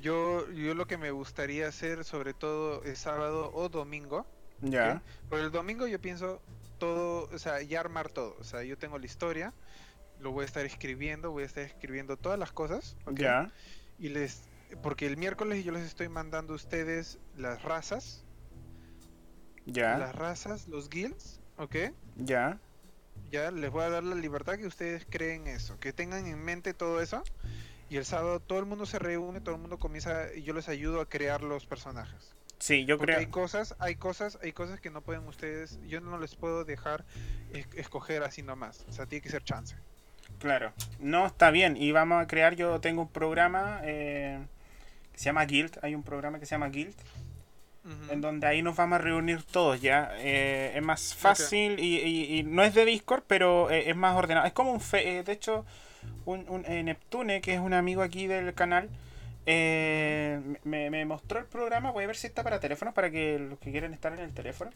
[0.00, 4.26] yo, yo lo que me gustaría hacer, sobre todo, es sábado o domingo.
[4.60, 5.02] Ya.
[5.28, 6.40] Por el domingo yo pienso
[6.78, 8.36] todo, o sea, ya armar todo.
[8.38, 9.52] O sea, yo tengo la historia,
[10.20, 12.96] lo voy a estar escribiendo, voy a estar escribiendo todas las cosas.
[13.12, 13.50] Ya.
[13.98, 14.42] Y les,
[14.82, 18.24] porque el miércoles yo les estoy mandando a ustedes las razas.
[19.66, 19.98] Ya.
[19.98, 21.76] Las razas, los guilds, ¿ok?
[22.16, 22.60] Ya
[23.30, 26.74] ya les voy a dar la libertad que ustedes creen eso, que tengan en mente
[26.74, 27.22] todo eso.
[27.90, 30.68] Y el sábado todo el mundo se reúne, todo el mundo comienza y yo les
[30.68, 32.34] ayudo a crear los personajes.
[32.58, 33.18] Sí, yo creo.
[33.18, 37.04] Hay cosas, hay cosas, hay cosas que no pueden ustedes, yo no les puedo dejar
[37.74, 38.84] escoger así nomás.
[38.88, 39.76] O sea, tiene que ser chance.
[40.38, 41.76] Claro, no está bien.
[41.76, 44.46] Y vamos a crear, yo tengo un programa eh,
[45.12, 45.78] que se llama Guild.
[45.82, 46.96] Hay un programa que se llama Guild
[48.10, 50.12] en donde ahí nos vamos a reunir todos ya.
[50.18, 54.46] Eh, es más fácil y, no es de Discord, pero eh, es más ordenado.
[54.46, 54.80] Es como un...
[54.80, 55.66] Fe eh, de hecho,
[56.24, 58.88] un, Neptune, que es un amigo aquí del canal,
[59.46, 61.90] me, mostró el programa.
[61.90, 64.32] Voy a ver si está para teléfonos, para que los que quieren estar en el
[64.32, 64.70] teléfono.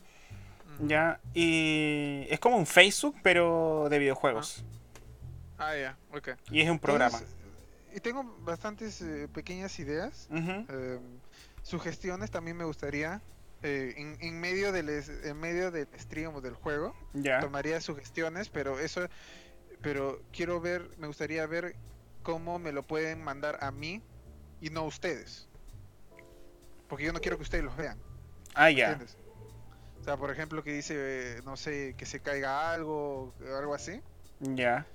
[0.81, 4.64] Ya, y es como un Facebook, pero de videojuegos.
[5.59, 6.31] Ah, ya, ok.
[6.51, 7.21] Y es un programa.
[7.95, 10.29] y tengo bastantes pequeñas ideas
[11.69, 13.21] sugestiones también me gustaría
[13.62, 16.95] eh, en, medio del en medio del stream o del juego
[17.41, 19.07] tomaría sugestiones pero eso
[19.83, 21.77] pero quiero ver me gustaría ver
[22.23, 24.03] cómo me lo pueden mandar a mí
[24.61, 25.49] y no a ustedes.
[26.88, 27.99] Porque yo no quiero que ustedes los vean.
[28.55, 28.99] Ah ya.
[30.01, 34.01] O sea por ejemplo que dice no sé que se caiga algo o algo así.
[34.41, 34.87] Ya.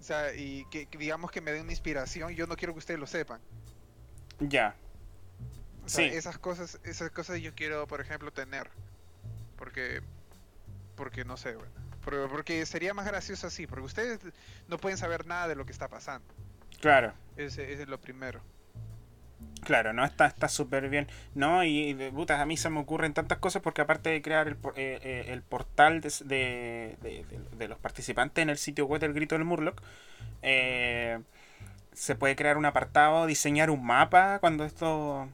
[0.00, 2.78] O sea y que, que digamos que me dé una inspiración yo no quiero que
[2.78, 3.40] ustedes lo sepan.
[4.40, 4.74] Ya.
[5.86, 6.02] Sí.
[6.02, 8.70] esas cosas, esas cosas yo quiero, por ejemplo, tener.
[9.56, 10.00] Porque,
[10.96, 14.20] porque no sé, bueno, porque, sería más gracioso así, porque ustedes
[14.68, 16.26] no pueden saber nada de lo que está pasando.
[16.80, 17.12] Claro.
[17.36, 18.40] Ese, es lo primero.
[19.64, 21.06] Claro, no está está súper bien.
[21.34, 24.54] No, y, putas, a mí se me ocurren tantas cosas porque aparte de crear el,
[24.76, 27.24] eh, eh, el portal de, de,
[27.56, 29.80] de, los participantes en el sitio web del Grito del Murloc,
[30.42, 31.20] eh,
[31.92, 35.28] se puede crear un apartado, diseñar un mapa cuando esto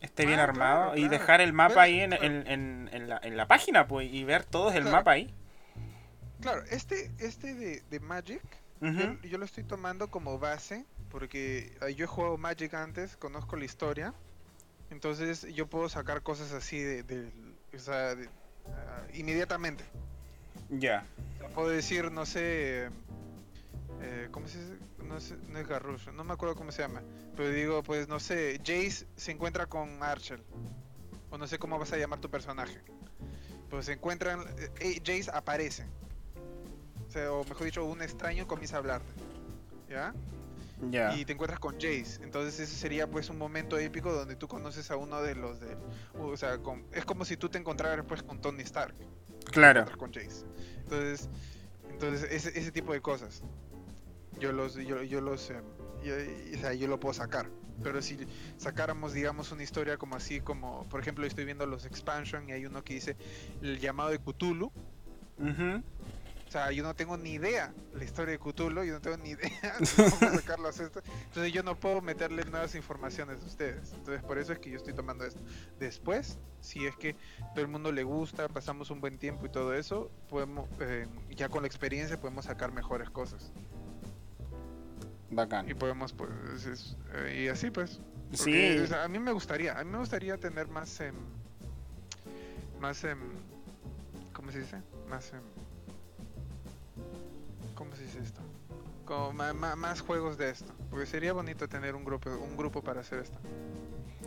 [0.00, 3.46] esté bien ah, armado y dejar el mapa ahí en, en, en, la, en, la,
[3.46, 5.32] página pues y ver todo el mapa ahí.
[6.40, 8.42] Claro, este, este de, de Magic,
[9.22, 14.14] yo, lo estoy tomando como base porque yo he jugado Magic antes, conozco la historia,
[14.90, 17.30] entonces yo puedo sacar cosas así de,
[17.74, 18.14] o sea,
[18.66, 19.84] ah, inmediatamente.
[20.68, 21.06] Ya.
[21.54, 22.90] Puedo decir, no sé,
[24.02, 24.78] eh, ¿cómo se dice?
[24.98, 25.16] No,
[25.48, 27.02] no es Garrush, no me acuerdo cómo se llama.
[27.36, 30.42] Pero digo, pues no sé, Jace se encuentra con Archer.
[31.30, 32.80] O no sé cómo vas a llamar tu personaje.
[33.70, 34.44] Pues se encuentran,
[34.80, 35.86] eh, Jace aparece.
[37.28, 39.12] O, mejor dicho, un extraño comienza a hablarte.
[39.88, 40.14] ¿Ya?
[41.16, 42.22] Y te encuentras con Jace.
[42.22, 45.76] Entonces ese sería pues un momento épico donde tú conoces a uno de los de...
[46.18, 46.58] O sea,
[46.92, 48.94] es como si tú te encontraras pues con Tony Stark.
[49.52, 49.86] Claro.
[49.96, 50.44] Con Jace.
[50.82, 51.30] Entonces,
[51.88, 53.42] entonces ese, ese tipo de cosas
[54.38, 55.64] yo los yo, yo los em,
[56.04, 56.14] yo,
[56.54, 57.48] o sea, yo lo puedo sacar
[57.82, 58.18] pero si
[58.56, 62.66] sacáramos digamos una historia como así como por ejemplo estoy viendo los expansion y hay
[62.66, 63.16] uno que dice
[63.62, 64.72] el llamado de Cthulhu
[66.46, 69.30] o sea yo no tengo ni idea la historia de Cthulhu yo no tengo ni
[69.36, 74.38] idea de cómo sacarlo entonces yo no puedo meterle nuevas informaciones a ustedes entonces por
[74.38, 75.40] eso es que yo estoy tomando esto
[75.78, 77.16] después si es que
[77.54, 81.48] todo el mundo le gusta pasamos un buen tiempo y todo eso podemos eh, ya
[81.48, 83.52] con la experiencia podemos sacar mejores cosas
[85.30, 85.68] Bacán.
[85.68, 86.30] Y podemos, pues,
[87.14, 88.00] eh, y así pues.
[88.32, 88.84] sí.
[88.94, 91.12] a mí me gustaría, a mí me gustaría tener más, eh,
[92.80, 93.14] más, eh,
[94.32, 94.82] ¿cómo se dice?
[95.08, 95.40] Más, eh,
[97.76, 98.40] ¿cómo se dice esto?
[99.04, 103.20] Como más juegos de esto, porque sería bonito tener un grupo, un grupo para hacer
[103.20, 103.38] esto.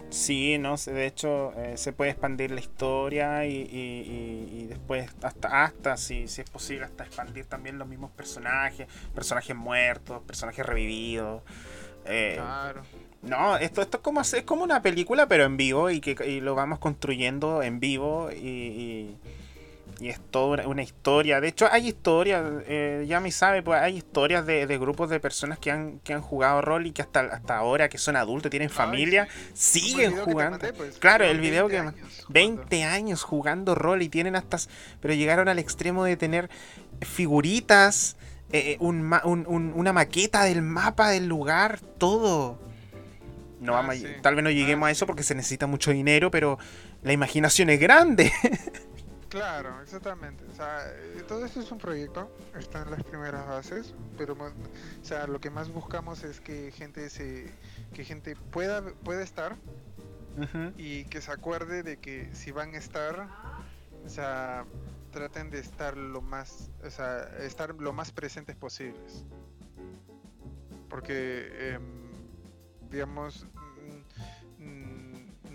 [0.09, 5.63] Sí, no sé, de hecho eh, se puede expandir la historia y, y, después hasta,
[5.63, 11.43] hasta si, si, es posible, hasta expandir también los mismos personajes, personajes muertos, personajes revividos.
[12.06, 12.81] Eh, claro.
[13.21, 16.39] No, esto, esto es como es como una película pero en vivo y que y
[16.39, 19.17] lo vamos construyendo en vivo y,
[20.00, 21.41] Y es toda una historia.
[21.41, 25.19] De hecho, hay historias, eh, ya me sabe, pues hay historias de, de, grupos de
[25.19, 28.50] personas que han, que han jugado rol y que hasta, hasta ahora, que son adultos,
[28.50, 30.60] tienen familia, siguen jugando.
[30.77, 31.83] pues, claro, el video que...
[32.29, 34.58] 20 años jugando rol y tienen hasta...
[35.02, 36.50] Pero llegaron al extremo de tener
[37.02, 38.15] figuritas,
[38.52, 42.60] eh, un, un, una maqueta del mapa del lugar, todo.
[43.60, 46.31] No ah, vamos Tal vez no lleguemos ah, a eso porque se necesita mucho dinero,
[46.31, 46.58] pero
[47.04, 48.31] la imaginación es grande.
[49.30, 50.44] Claro, exactamente.
[50.52, 55.06] O sea, eh, todo esto es un proyecto, está en las primeras bases, pero o
[55.06, 57.52] sea, lo que más buscamos es que gente se
[57.94, 59.56] que gente pueda pueda estar
[60.77, 63.27] y que se acuerde de que si van a estar,
[64.04, 64.65] o sea,
[65.12, 69.25] traten de estar lo más, o sea, estar lo más presentes posibles.
[70.90, 72.10] Porque em,
[72.90, 73.46] digamos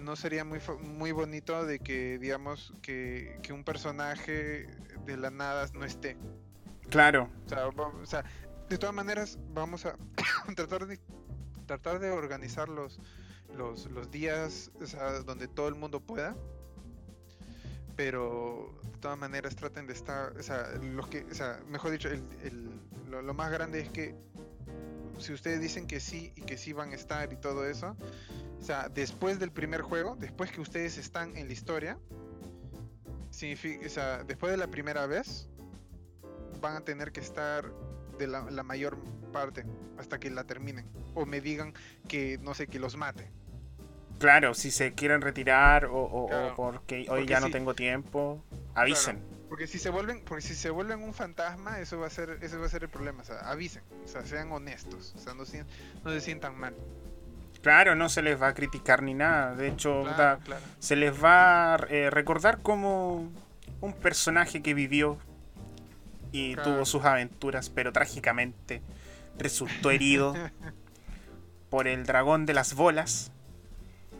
[0.04, 4.66] no sería muy, muy bonito de que, digamos, que, un personaje
[5.06, 6.16] de la nada no esté.
[6.90, 7.30] Claro.
[8.02, 8.24] O sea,
[8.68, 9.96] de todas maneras, vamos a
[10.54, 11.00] tratar de
[11.66, 13.00] tratar de organizar los,
[13.56, 14.70] los, días
[15.24, 16.36] donde todo el mundo pueda.
[17.96, 22.08] Pero de todas maneras traten de estar, o sea, los que, o sea, mejor dicho,
[22.08, 24.16] el, lo, lo, más grande es que
[25.18, 27.96] si ustedes dicen que sí y que sí van a estar y todo eso,
[28.60, 31.98] o sea, después del primer juego, después que ustedes están en la historia,
[33.30, 35.48] significa, o sea, después de la primera vez,
[36.60, 37.70] van a tener que estar
[38.18, 38.96] de la, mayor
[39.32, 39.64] parte
[39.98, 40.86] hasta que la terminen.
[41.14, 41.74] O me digan
[42.08, 43.30] que, no sé, que los mate.
[44.18, 48.42] Claro, si se quieren retirar o, porque hoy ya no tengo tiempo,
[48.74, 49.33] avisen.
[49.54, 52.58] Porque si se vuelven, porque si se vuelven un fantasma, eso va a ser, eso
[52.58, 53.22] va a ser el problema.
[53.22, 55.44] O sea, avisen, o sea, sean honestos, o sea, no,
[56.02, 56.74] no se sientan mal.
[57.62, 59.54] Claro, no se les va a criticar ni nada.
[59.54, 60.06] De hecho,
[60.80, 63.30] se les va a eh, recordar como
[63.80, 65.18] un personaje que vivió
[66.32, 68.82] y tuvo sus aventuras, pero trágicamente
[69.38, 70.34] resultó herido
[71.70, 73.30] por el dragón de las bolas.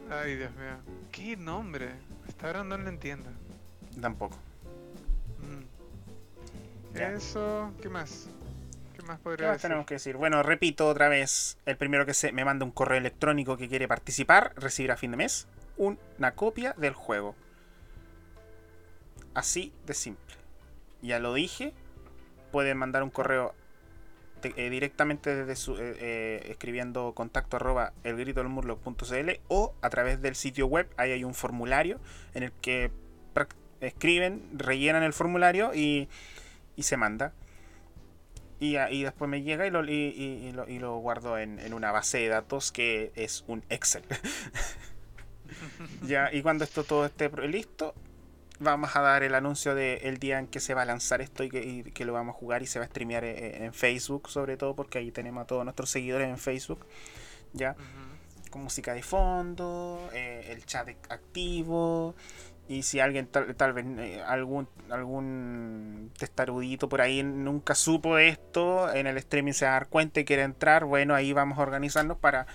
[0.09, 0.79] Ay, Dios mío.
[1.11, 1.91] ¿Qué nombre?
[2.29, 3.31] Hasta ahora no lo entiendo.
[4.01, 4.44] Tampoco.
[6.95, 8.29] Eso, ¿qué más?
[9.07, 10.17] más tenemos que decir?
[10.17, 11.59] Bueno, repito otra vez.
[11.67, 15.11] El primero que se me manda un correo electrónico que quiere participar recibirá a fin
[15.11, 17.35] de mes una copia del juego.
[19.35, 20.37] Así de simple.
[21.03, 21.75] Ya lo dije.
[22.53, 23.55] Pueden mandar un correo
[24.45, 30.67] eh, directamente desde su, eh, eh, escribiendo contacto arroba elgritodelmurloc.cl o a través del sitio
[30.67, 30.89] web.
[30.97, 31.99] Ahí hay un formulario
[32.35, 32.93] en el que
[33.81, 36.09] escriben, rellenan el formulario y,
[36.77, 37.33] y se manda.
[38.61, 42.29] Y, después me llega y lo, y, lo, y lo, guardo en, una base de
[42.29, 44.05] datos que es un Excel.
[46.07, 47.95] ya, y cuando esto todo esté listo,
[48.61, 51.51] vamos a dar el anuncio del día en que se va a lanzar esto y
[51.51, 54.99] que, lo vamos a jugar y se va a streamear en, Facebook, sobre todo porque
[54.99, 56.87] ahí tenemos a todos nuestros seguidores en Facebook.
[57.53, 57.77] Ya.
[58.51, 62.15] Con música de fondo, eh, el chat activo
[62.69, 69.07] y si alguien tal, vez eh, algún algún testarudito por ahí nunca supo esto, en
[69.07, 72.19] el streaming se va a dar cuenta y quiere entrar, bueno, ahí vamos a organizarnos
[72.19, 72.47] para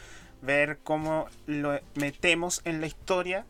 [0.41, 3.45] ver cómo lo metemos en la historia,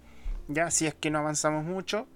[0.47, 2.07] ya si es que no avanzamos mucho.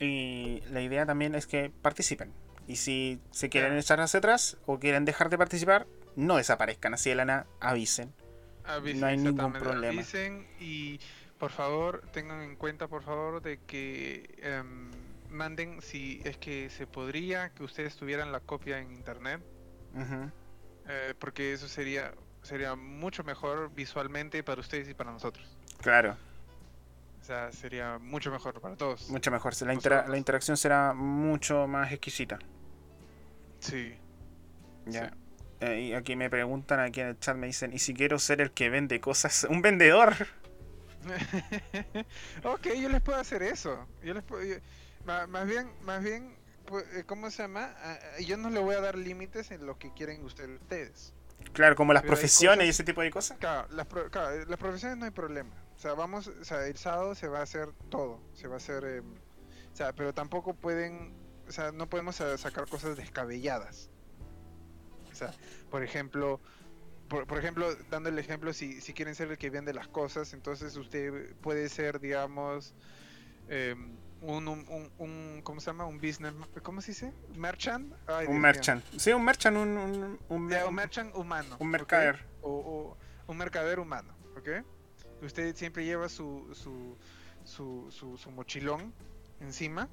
[0.00, 2.32] Y la idea también es que participen.
[2.68, 6.94] Y si se quieren echar hacia atrás o quieren dejar de participar, no desaparezcan.
[6.94, 8.12] Así de lana, avisen.
[8.64, 10.00] avisen no hay ningún problema.
[10.00, 11.00] Avisen y
[11.38, 14.90] por favor, tengan en cuenta, por favor, de que em,
[15.30, 19.40] manden, si es que se podría, que ustedes tuvieran la copia en internet.
[20.88, 22.12] Eh, porque eso sería
[22.42, 25.46] sería mucho mejor visualmente para ustedes y para nosotros.
[25.80, 26.16] Claro.
[27.20, 29.10] O sea, sería mucho mejor para todos.
[29.10, 29.52] Mucho mejor.
[29.62, 32.38] La, la interacción será mucho más exquisita.
[33.60, 33.94] Sí.
[34.86, 35.12] Ya.
[35.60, 38.40] Eh, y aquí me preguntan, aquí en el chat me dicen, ¿y si quiero ser
[38.40, 39.44] el que vende cosas?
[39.50, 40.14] ¿Un vendedor?
[42.44, 43.86] ok, yo les puedo hacer eso.
[44.02, 44.42] Yo les puedo,
[45.04, 46.36] más, bien, más bien,
[46.66, 47.74] pues, eh, ¿cómo se llama?
[47.82, 51.14] Ah, ah, yo no le voy a dar límites en lo que quieren ustedes.
[51.52, 53.38] Claro, como las profesiones y ese tipo de cosas.
[53.38, 55.54] Claro las, profesiones no hay problema.
[55.76, 58.20] O sea, vamos, o sea, el sábado se va a hacer todo.
[58.34, 59.14] Se va a hacer, em,
[59.72, 61.14] o sea, pero tampoco pueden,
[61.46, 63.90] o sea, no podemos sacar cosas descabelladas.
[65.10, 65.32] O sea,
[65.70, 66.40] por ejemplo,
[67.08, 70.76] por, ejemplo, dando el ejemplo, si, si quieren ser el que vende las cosas, entonces
[70.76, 72.74] usted puede ser, digamos,
[73.48, 75.86] em, un, un, un, ¿cómo se llama?
[75.86, 77.12] Un business, ¿cómo se dice?
[77.36, 77.92] Merchant.
[78.26, 78.84] un merchant.
[78.96, 81.56] Sí, un merchant, un, un, merchant humano.
[81.58, 82.24] Un mercader.
[82.42, 82.96] O,
[83.26, 84.64] un mercader humano, ¿ok?
[85.22, 86.96] Usted siempre lleva su, su,
[87.44, 88.92] su, su, su mochilón
[89.40, 89.88] encima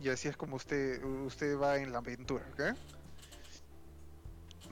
[0.00, 2.76] y así es como usted, usted va en la aventura, ¿ok?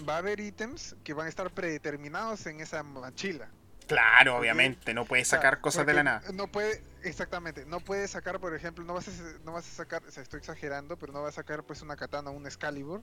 [0.08, 3.50] Va a haber ítems que van a estar predeterminados en esa mochila.
[3.86, 6.22] Claro, obviamente, no puedes sacar cosas de la nada.
[6.32, 9.12] No puede, exactamente, no puede sacar, por ejemplo, no vas a,
[9.44, 11.96] no vas a sacar, o sea, estoy exagerando, pero no vas a sacar pues una
[11.96, 13.02] katana o un Excalibur,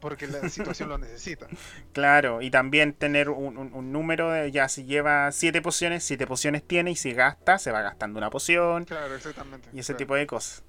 [0.00, 1.46] porque la situación lo necesita.
[1.92, 6.26] Claro, y también tener un, un- un número de, ya si lleva siete pociones, siete
[6.26, 9.68] pociones tiene y si gasta, se va gastando una poción Claro, exactamente.
[9.72, 9.98] y ese claro.
[9.98, 10.62] tipo de cosas.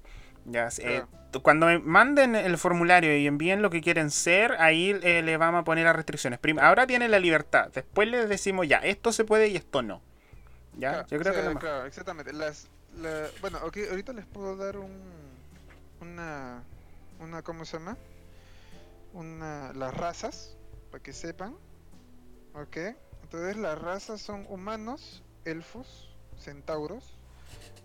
[0.44, 1.42] Ya, eh, Claro.
[1.42, 5.60] cuando me manden el formulario y envíen lo que quieren ser, ahí eh, le vamos
[5.60, 6.38] a poner las restricciones.
[6.38, 10.02] Prim- ahora tienen la libertad, después les decimos ya, esto se puede y esto no.
[10.78, 12.32] Ya, Claro, yo creo que sea, claro, exactamente.
[12.32, 14.98] Las, la- bueno, ok, ahorita les puedo dar un,
[16.00, 16.62] una,
[17.20, 17.96] una, ¿cómo se llama?
[19.12, 20.56] Una, las razas,
[20.90, 21.54] para que sepan,
[22.54, 22.76] ok.
[23.22, 27.14] Entonces las razas son humanos, elfos, centauros,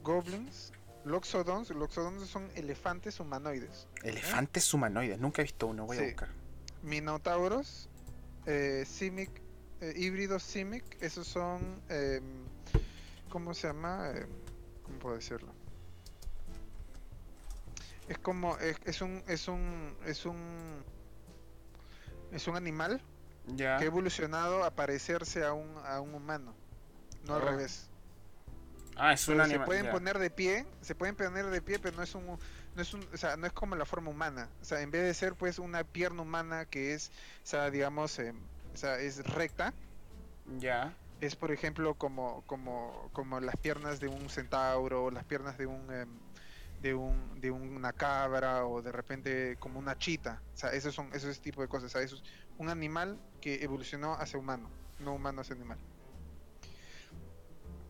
[0.03, 0.71] goblins,
[1.05, 1.69] loxodons.
[1.69, 3.87] Loxodons son elefantes humanoides.
[4.03, 6.29] Elefantes humanoides, nunca he visto uno, voy a buscar.
[6.83, 7.89] Minotauros,
[8.45, 9.29] eh, simic,
[9.81, 12.45] eh, híbridos simic, esos son, em,
[13.29, 14.11] ¿cómo se llama?
[14.15, 14.27] Em,
[14.83, 15.51] ¿Cómo puedo decirlo?
[18.07, 20.83] Es como, es, es un, es un, es un,
[22.31, 23.01] es un animal
[23.55, 23.77] Ya.
[23.77, 26.53] que ha evolucionado a parecerse a un, a un humano,
[27.23, 27.45] no al Oh.
[27.45, 27.89] revés.
[28.95, 29.49] Ah, es un animal.
[29.49, 29.91] se pueden ya.
[29.91, 33.09] poner de pie, se pueden poner de pie, pero no es un, no es un,
[33.13, 34.55] o sea, no es como la forma humana.
[34.61, 37.09] O sea, en vez de ser pues una pierna humana que es,
[37.43, 39.75] o sea, digamos, em, o sea, es recta,
[40.45, 40.97] Ya.
[41.21, 45.65] es por ejemplo como, como, como las piernas de un centauro, o las piernas de
[45.67, 46.21] un, em,
[46.79, 50.43] de un, de una cabra, o de repente como una chita.
[50.53, 51.87] O sea, esos son, esos tipo de cosas.
[51.87, 52.23] O sea, eso es
[52.57, 55.79] un animal que evolucionó hacia humano, no humano hacia animal.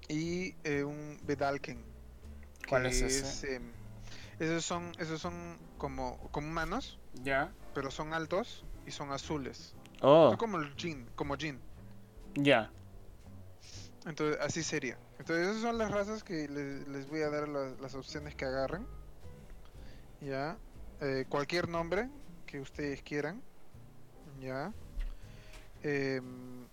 [0.07, 1.83] Y eh, un Bedalken.
[2.69, 3.55] ¿Cuál es ese?
[3.55, 3.71] em,
[4.39, 7.51] esos son, esos son como, como humanos, Ya.
[7.73, 9.73] pero son altos y son azules.
[10.01, 11.59] Oh, No como el Jin, como Jin.
[12.35, 12.71] ya.
[14.05, 14.99] Entonces, así sería.
[15.17, 18.45] Entonces, esas son las razas que les, les voy a dar las, las opciones que
[18.45, 18.85] agarren.
[20.21, 20.57] Ya.
[21.01, 22.09] Eh, cualquier nombre
[22.45, 23.41] que ustedes quieran.
[24.39, 24.71] Ya.
[25.81, 26.67] Em,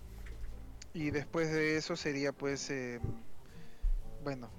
[0.95, 3.01] y después de eso sería, pues, em,
[4.23, 4.51] bueno,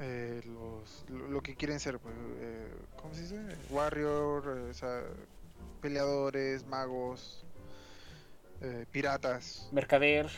[0.00, 3.56] eh, los, lo, lo que quieren ser, pues, eh, ¿cómo se dice?
[3.70, 5.02] Warrior, eh, o sea,
[5.80, 7.44] peleadores, magos,
[8.60, 9.68] eh, piratas.
[9.72, 10.28] Mercader.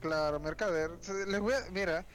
[0.00, 0.90] Claro, mercader.
[1.28, 2.06] Les voy a, mira,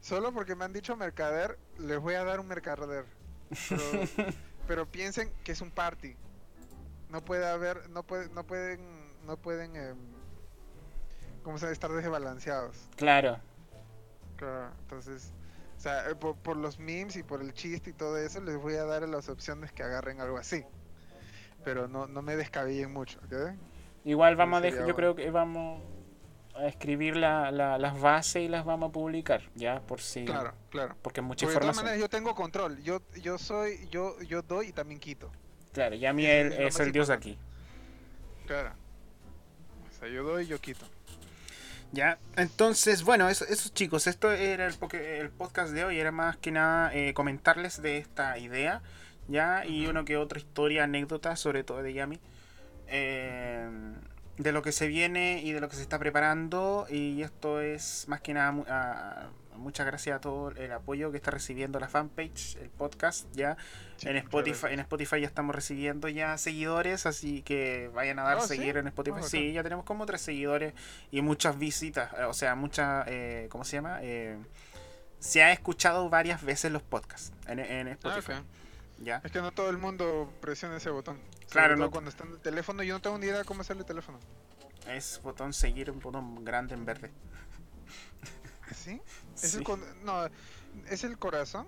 [0.00, 3.04] solo porque me han dicho mercader, les voy a dar un mercader.
[3.68, 3.82] Pero,
[4.66, 6.16] pero piensen que es un party.
[7.10, 8.80] No puede haber, no puede, no pueden,
[9.26, 10.13] no pueden, em,
[11.44, 12.76] ¿cómo se estar desbalanceados.
[12.96, 13.38] Claro.
[14.36, 15.32] Claro, entonces,
[15.76, 18.56] o sea, eh, por, por los memes y por el chiste y todo eso, les
[18.56, 20.64] voy a dar las opciones que agarren algo así.
[21.64, 23.54] Pero no, no me descabellen mucho, ¿ok?
[24.04, 25.80] Igual vamos a dejar, yo creo que vamos
[26.56, 30.24] a escribir la, la- las bases y las vamos a publicar, ya, por si.
[30.24, 30.94] Claro, claro.
[31.00, 31.84] Porque mucha Porque de todas información.
[31.84, 32.82] maneras yo tengo control.
[32.82, 35.30] Yo, yo soy, yo, yo doy y también quito.
[35.72, 37.38] Claro, ya Ese él es lo es el dios aquí.
[38.46, 38.72] Claro.
[39.88, 40.86] O sea, yo doy y yo quito.
[41.94, 46.36] Ya, entonces, bueno, eso, eso chicos, esto era el, el podcast de hoy, era más
[46.36, 48.82] que nada eh, comentarles de esta idea,
[49.28, 52.18] ya, y uno que otra historia, anécdota, sobre todo de Yami,
[52.88, 53.68] eh,
[54.38, 58.06] de lo que se viene y de lo que se está preparando, y esto es
[58.08, 62.56] más que nada, a- muchas gracias a todo el apoyo que está recibiendo la fanpage,
[62.56, 63.56] el podcast, ya,
[63.96, 68.38] Sí, en Spotify, en Spotify ya estamos recibiendo ya seguidores, así que vayan a dar
[68.38, 68.48] Ah, ¿sí?
[68.56, 69.18] seguir en Spotify.
[69.20, 70.74] Ah, sí, ya tenemos como tres seguidores
[71.10, 73.98] y muchas visitas, eh, o sea, muchas, eh, ¿cómo se llama?
[74.02, 74.36] Eh,
[75.18, 78.32] se ha escuchado varias veces los podcasts en, en Ah, Spotify.
[78.32, 78.38] ok.
[79.02, 79.20] ¿Ya?
[79.24, 81.18] Es que no todo el mundo presiona ese botón.
[81.50, 83.86] Claro, no- cuando está en el teléfono, yo no tengo ni idea cómo sale el
[83.86, 84.18] teléfono.
[84.88, 87.10] Es botón seguir, un botón grande en verde.
[88.72, 89.00] ¿Sí?
[89.34, 89.58] ¿Es Sí.
[89.58, 90.26] el con- No,
[90.90, 91.66] ¿es el corazón?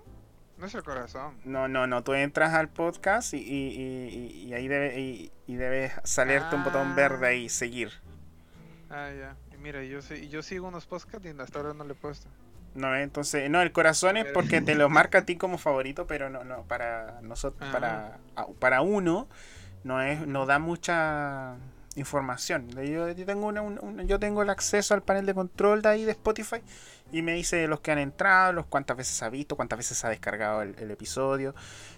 [0.59, 1.37] No es el corazón.
[1.45, 3.79] No, no, no, tú entras al podcast y, y,
[4.09, 7.31] y- y ahí debe, y, y debe salirte un botón verde Ah.
[7.31, 7.93] ahí, seguir.
[8.89, 9.37] Ah, ya.
[9.55, 12.29] Y mira, yo, sí- yo sigo unos podcasts y hasta ahora no le he puesto.
[12.75, 16.31] No, entonces, no, el corazón es porque te lo marca a ti como favorito, pero
[16.31, 17.73] no, no, para nosotros, Ah.
[17.73, 19.29] para, a- para uno,
[19.85, 21.57] no es, no da mucha
[21.97, 22.69] información.
[22.71, 26.05] Yo, tengo una, un- un- yo tengo el acceso al panel de control de ahí
[26.05, 26.57] de Spotify
[27.13, 30.09] y me dice los que han entrado, los cuántas veces ha visto, cuántas veces ha
[30.09, 31.55] descargado el, episodio.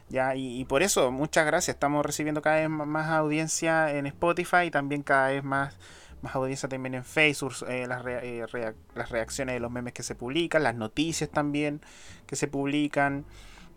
[0.09, 1.75] Ya, y, por eso, muchas gracias.
[1.77, 5.77] Estamos recibiendo cada vez más audiencia en Spotify y también cada vez más
[6.23, 10.65] más audiencia también en Facebook, eh, eh, las reacciones de los memes que se publican,
[10.65, 11.81] las noticias también
[12.27, 13.25] que se publican.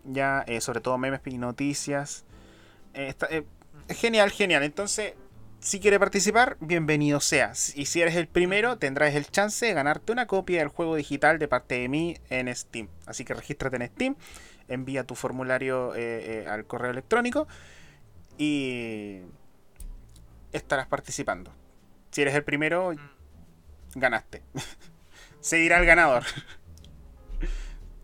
[0.04, 2.24] ya, eh, sobre todo memes y noticias.
[2.94, 3.14] Eh,
[3.88, 4.62] genial, genial.
[4.64, 5.14] Entonces,
[5.62, 7.52] si quiere participar, bienvenido sea.
[7.76, 11.38] Y si eres el primero, tendrás el chance de ganarte una copia del juego digital
[11.38, 12.88] de parte de mí en Steam.
[13.06, 14.16] Así que regístrate en Steam,
[14.66, 15.92] envía tu formulario
[16.48, 17.46] al correo electrónico
[18.38, 19.20] y
[20.52, 21.52] estarás participando.
[22.10, 23.98] Si eres el primero, mm.
[23.98, 24.42] ganaste.
[25.40, 26.24] Seguirá el ganador.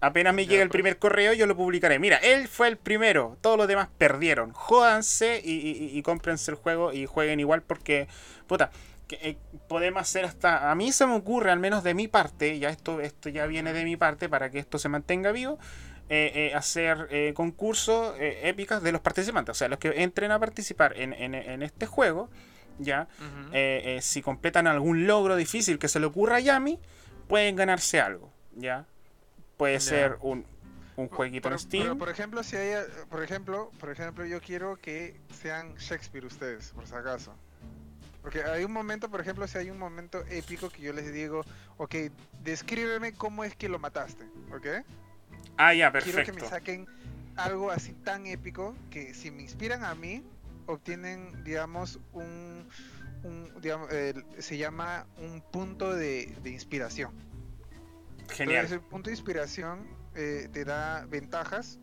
[0.01, 0.77] Apenas me llegue el pues.
[0.77, 1.99] primer correo, yo lo publicaré.
[1.99, 3.37] Mira, él fue el primero.
[3.41, 4.53] Todos los demás perdieron.
[4.53, 8.07] Jódanse y, y, cómprense el juego y jueguen igual porque,
[8.47, 8.71] puta,
[9.11, 9.37] eh,
[9.69, 10.71] podemos hacer hasta.
[10.71, 13.73] A mí se me ocurre, al menos de mi parte, ya esto, esto ya viene
[13.73, 15.59] de mi parte para que esto se mantenga vivo.
[16.11, 19.53] Eh, eh, hacer concursos épicas de los participantes.
[19.53, 22.31] O sea, los que entren a participar en, este juego,
[22.79, 23.09] ya,
[24.01, 26.79] si completan algún logro difícil que se le ocurra a Yami,
[27.29, 28.87] pueden ganarse algo, ya.
[29.59, 30.47] Puede ser un,
[30.97, 31.99] un jueguito en Steam.
[31.99, 36.87] por ejemplo, si hay, por ejemplo, por ejemplo, yo quiero que sean Shakespeare ustedes, por
[36.87, 37.35] si acaso.
[38.23, 41.45] Porque hay un momento, por ejemplo, si hay un momento épico que yo les digo,
[41.77, 41.95] ok,
[42.43, 44.85] descríbeme cómo es que lo mataste, ¿ok?
[45.57, 46.23] Ah, ya, perfecto.
[46.23, 46.87] Quiero que me saquen
[47.37, 50.25] algo así tan épico que si me inspiran a mí,
[50.67, 52.69] obtienen, digamos, un,
[53.25, 53.89] un digamos,
[54.39, 57.13] se llama un punto de, de inspiración.
[58.31, 58.65] Genial.
[58.65, 61.79] ese punto de inspiración eh, te da ventajas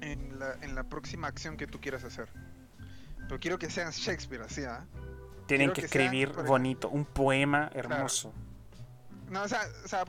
[0.00, 2.28] en la, en la próxima acción que tú quieras hacer.
[3.28, 4.86] Pero quiero que sean Shakespeare, así, ¿ah?
[5.46, 8.32] Tienen que, escribir bonito, un poema hermoso.
[9.28, 10.04] No, o sea, o sea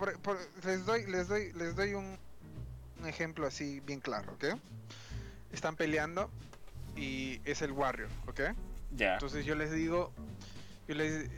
[0.63, 2.17] les doy, les doy, les doy un,
[2.99, 4.59] un ejemplo así bien claro, ¿ok?
[5.51, 6.29] Están peleando
[6.95, 8.41] y es el Warrior, ¿ok?
[8.91, 9.13] Ya.
[9.13, 10.11] Entonces yo les digo,
[10.87, 11.29] yo les,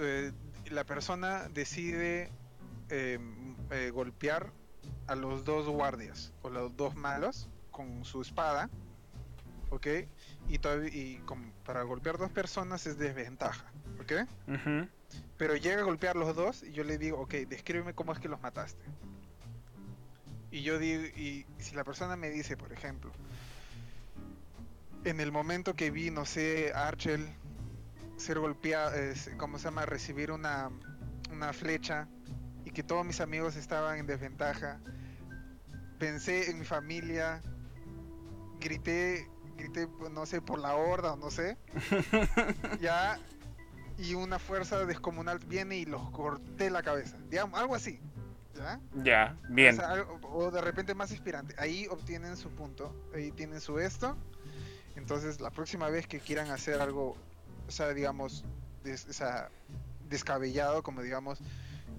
[0.00, 0.32] eh,
[0.70, 2.30] la persona decide
[2.90, 4.50] Em, eh, golpear
[5.08, 8.70] a los dos guardias o los dos malos con su espada,
[9.68, 9.86] ¿ok?
[10.48, 11.22] Y, y
[11.64, 13.70] para golpear dos personas es desventaja,
[14.00, 14.12] ¿ok?
[15.36, 18.28] Pero llega a golpear los dos y yo le digo, ok, descríbeme cómo es que
[18.28, 18.82] los mataste.
[20.50, 23.12] Y yo digo, y si la persona me dice, por ejemplo,
[25.04, 27.28] en el momento que vi, no sé, Archel
[28.16, 28.92] ser golpeado,
[29.36, 29.84] ¿cómo se llama?
[29.84, 30.70] Recibir una,
[31.30, 32.08] una flecha
[32.78, 34.78] que todos mis amigos estaban en desventaja.
[35.98, 37.42] Pensé en mi familia,
[38.60, 41.58] grité, grité, no sé, por la horda o no sé.
[42.80, 43.18] ya,
[43.98, 47.16] y una fuerza descomunal viene y los corté la cabeza.
[47.28, 47.98] Digamos, algo así.
[48.54, 48.80] ¿Ya?
[49.02, 49.76] Ya, bien.
[50.22, 51.56] O, de repente más inspirante.
[51.58, 54.16] Ahí obtienen su punto, ahí tienen su esto.
[54.94, 57.16] Entonces, la próxima vez que quieran hacer algo,
[57.66, 58.44] o sea, digamos,
[60.08, 61.40] descabellado, como digamos,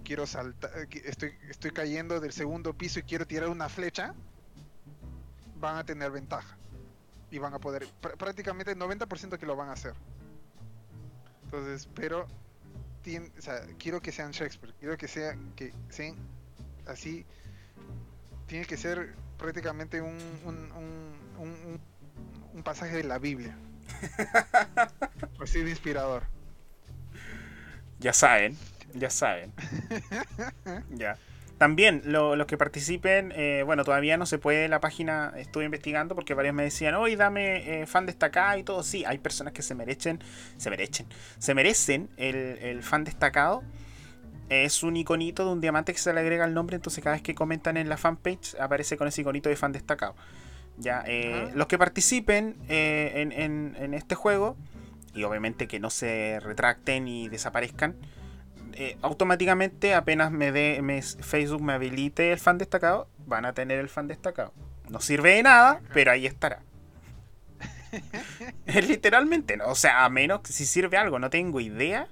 [0.03, 4.13] quiero saltar, eh, estoy, estoy cayendo del segundo piso y quiero tirar una flecha,
[5.59, 6.57] van a tener ventaja.
[7.31, 7.87] Y van a poder,
[8.17, 9.93] prácticamente el 90% que lo van a hacer.
[11.43, 12.27] Entonces, pero
[13.77, 16.15] quiero que sean Shakespeare, quiero que sean, que sean
[16.87, 17.25] así,
[18.47, 20.71] tiene que ser prácticamente un, un,
[21.37, 21.79] un,
[22.53, 23.55] un pasaje de la Biblia.
[25.41, 26.23] así de inspirador.
[27.99, 28.57] Ya saben,
[28.93, 29.53] ya saben.
[30.89, 31.17] ya.
[31.59, 36.33] También los que participen, eh, bueno, todavía no se puede la página, estuve investigando porque
[36.33, 38.81] varios me decían, hoy dame eh, fan destacado y todo.
[38.81, 40.23] Sí, hay personas que se merecen,
[40.55, 41.05] se merecen,
[41.37, 43.61] se merecen el, fan destacado.
[44.47, 47.23] Es un iconito de un diamante que se le agrega el nombre, entonces cada vez
[47.23, 50.15] que comentan en la fanpage aparece con ese iconito de fan destacado.
[50.77, 53.33] Ya, eh, los que participen en,
[53.77, 54.55] en este juego,
[55.13, 57.97] y obviamente que no se retracten y desaparezcan,
[58.73, 60.81] eh, automáticamente apenas me dé
[61.21, 64.53] Facebook me habilite el fan destacado, van a tener el fan destacado.
[64.89, 66.61] No sirve de nada, pero ahí estará.
[68.65, 69.67] Literalmente, ¿no?
[69.67, 72.07] o sea, a menos que si sirve algo, no tengo idea.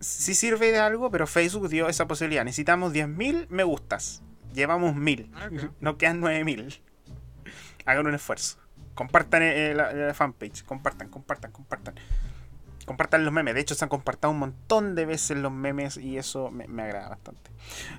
[0.00, 2.44] Si sirve de algo, pero Facebook dio esa posibilidad.
[2.44, 4.22] Necesitamos 10.000 me gustas.
[4.52, 5.30] Llevamos 1000.
[5.80, 6.80] No quedan 9000.
[7.86, 8.58] Hagan un esfuerzo.
[8.94, 10.64] Compartan eh, la fanpage.
[10.64, 11.94] Compartan, compartan, compartan
[12.86, 13.54] compartan los memes.
[13.54, 17.10] De hecho, se han compartido un montón de veces los memes y eso me, agrada
[17.10, 17.50] bastante.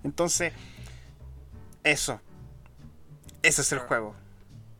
[0.03, 0.53] Entonces,
[1.83, 2.19] eso.
[3.43, 4.15] Ese es el juego.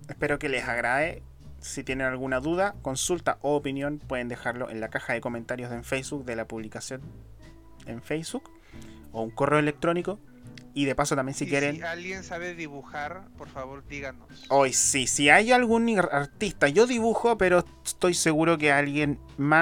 [0.09, 1.21] Espero que les agrade.
[1.59, 5.83] Si tienen alguna duda, consulta o opinión, pueden dejarlo en la caja de comentarios en
[5.83, 7.01] Facebook de la publicación
[7.87, 8.49] en Facebook
[9.11, 10.19] o un correo electrónico
[10.77, 11.77] y de paso también si quieren...
[11.77, 14.27] Si alguien sabe dibujar, por favor díganos.
[14.49, 19.19] Hoy sí, si hay algún artista, yo dibujo, pero estoy seguro que alguien,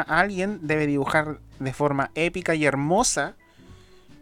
[0.07, 3.38] alguien debe dibujar de forma épica y hermosa.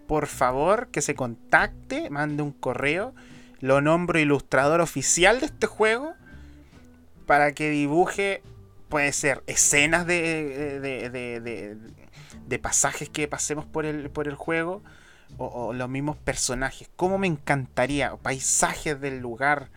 [0.06, 3.16] Por favor, que se contacte, mande un correo.
[3.60, 6.14] lo nombro ilustrador oficial de este juego
[7.26, 8.44] para que dibuje,
[8.88, 11.78] puede ser escenas de, de, de,
[12.46, 14.84] de pasajes que pasemos por el, por el juego
[15.38, 16.90] o, los mismos personajes.
[16.96, 19.70] Como me encantaría, paisajes del lugar.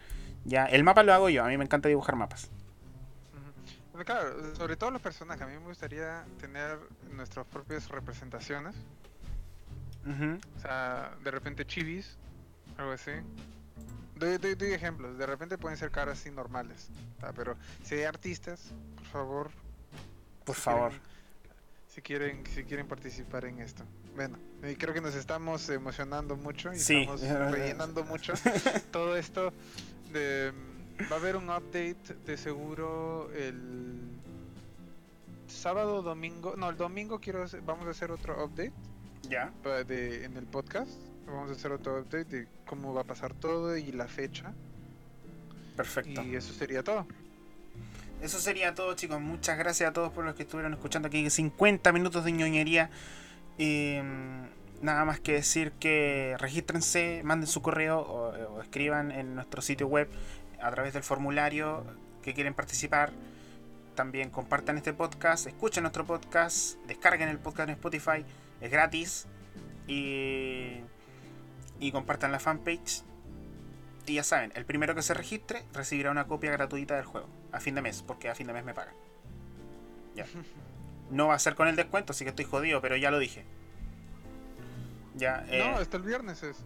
[0.44, 2.50] Ya, el mapa lo hago yo, a mí me encanta dibujar mapas.
[4.04, 6.78] Claro, sobre todo los personajes, a mí me gustaría tener
[7.12, 8.74] nuestras propias representaciones.
[10.06, 12.16] O sea, de repente chivis,
[12.76, 13.10] algo así.
[14.14, 16.90] Doy, doy, ejemplos, de repente pueden ser caras así normales.
[17.34, 19.50] Pero si hay artistas, por favor.
[20.44, 20.92] Por favor.
[21.96, 23.82] Si quieren, si quieren participar en esto.
[24.14, 24.38] Bueno,
[24.78, 28.34] creo que nos estamos emocionando mucho y estamos rellenando mucho
[28.92, 29.50] todo esto.
[30.12, 30.52] De,
[31.10, 34.10] va a haber un update de seguro el
[35.46, 36.54] sábado, domingo.
[36.54, 38.74] No, el domingo quiero vamos a hacer otro update.
[39.30, 39.50] Ya.
[39.88, 41.00] De, en el podcast.
[41.26, 44.52] Vamos a hacer otro update de cómo va a pasar todo y la fecha.
[45.74, 46.22] Perfecto.
[46.24, 47.06] Y eso sería todo.
[48.22, 49.20] Eso sería todo, chicos.
[49.20, 52.90] Muchas gracias a todos por los que estuvieron escuchando aquí 50 minutos de ñoñería.
[53.58, 54.46] Mm,
[54.82, 60.08] nada más que decir que regístrense, manden su correo o, escriban en nuestro sitio web
[60.60, 61.84] a través del formulario
[62.22, 63.12] que quieren participar.
[63.94, 68.24] También compartan este podcast, escuchen nuestro podcast, descarguen el podcast en Spotify,
[68.60, 69.26] es gratis.
[69.86, 70.80] Y,
[71.78, 73.02] y compartan la fanpage.
[74.06, 77.60] Y ya saben, el primero que se registre recibirá una copia gratuita del juego a
[77.60, 78.94] fin de mes, porque a fin de mes me pagan.
[80.14, 80.26] Ya.
[81.10, 83.44] No va a ser con el descuento, así que estoy jodido, pero ya lo dije.
[85.14, 85.64] Ya, eh...
[85.70, 86.56] No, hasta el viernes es.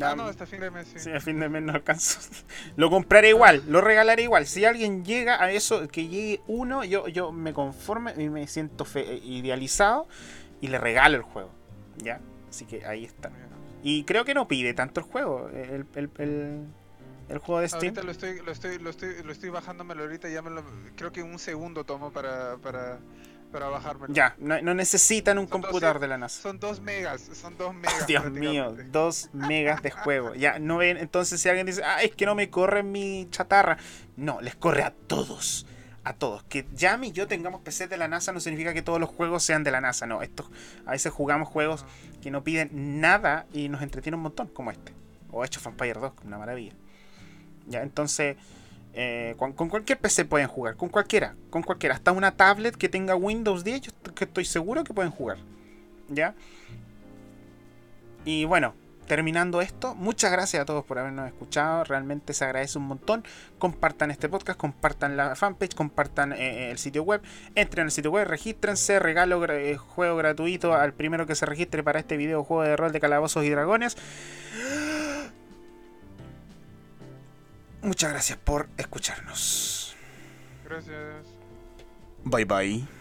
[0.00, 0.98] Ah, no, hasta fin de mes, sí.
[0.98, 1.10] sí.
[1.10, 2.20] a fin de mes no alcanzo.
[2.76, 4.46] lo compraré igual, lo regalaré igual.
[4.46, 8.84] Si alguien llega a eso, que llegue uno, yo, yo me conforme y me siento
[8.84, 10.06] fe idealizado
[10.60, 11.50] y le regalo el juego.
[11.98, 12.20] ¿Ya?
[12.48, 13.30] Así que ahí está.
[13.82, 15.48] Y creo que no pide tanto el juego.
[15.48, 16.66] El, el, el,
[17.30, 17.94] el juego de Steam.
[17.96, 20.28] Ahorita lo estoy, lo estoy, lo estoy, lo estoy bajándomelo ahorita.
[20.28, 20.64] Ya me lo,
[20.96, 22.98] creo que un segundo tomo para, para,
[23.52, 24.12] para bajármelo.
[24.12, 26.42] Ya, no, necesitan un computador de la NASA.
[26.42, 28.06] Son dos megas, son dos megas.
[28.06, 30.34] Dios mío, dos megas de juego.
[30.34, 33.78] Ya, no ven, entonces si alguien dice, ah, es que no me corre mi chatarra.
[34.16, 35.66] No, les corre a todos.
[36.02, 36.42] A todos.
[36.44, 39.44] Que Yami y yo tengamos PC de la NASA no significa que todos los juegos
[39.44, 40.06] sean de la NASA.
[40.06, 40.50] No, estos,
[40.84, 41.84] a veces jugamos juegos
[42.22, 44.94] que no piden nada y nos entretienen un montón, como este.
[45.30, 46.72] O hecho Vampire 2, una maravilla.
[47.72, 48.36] Entonces
[48.92, 53.14] eh, con, cualquier PC pueden jugar, con cualquiera, con cualquiera, hasta una tablet que tenga
[53.14, 55.38] Windows 10, yo que estoy seguro que pueden jugar.
[56.08, 56.34] ¿Ya?
[58.24, 58.74] Y bueno,
[59.06, 63.24] terminando esto, muchas gracias a todos por habernos escuchado, realmente se agradece un montón.
[63.60, 67.22] Compartan este podcast, compartan la fanpage, compartan eh, el sitio web,
[67.54, 72.00] entren al sitio web, regístrense, regalo eh, juego gratuito al primero que se registre para
[72.00, 73.96] este videojuego de rol de calabozos y dragones.
[77.82, 79.96] Muchas gracias por escucharnos.
[80.64, 81.26] Gracias.
[82.24, 82.99] Bye bye.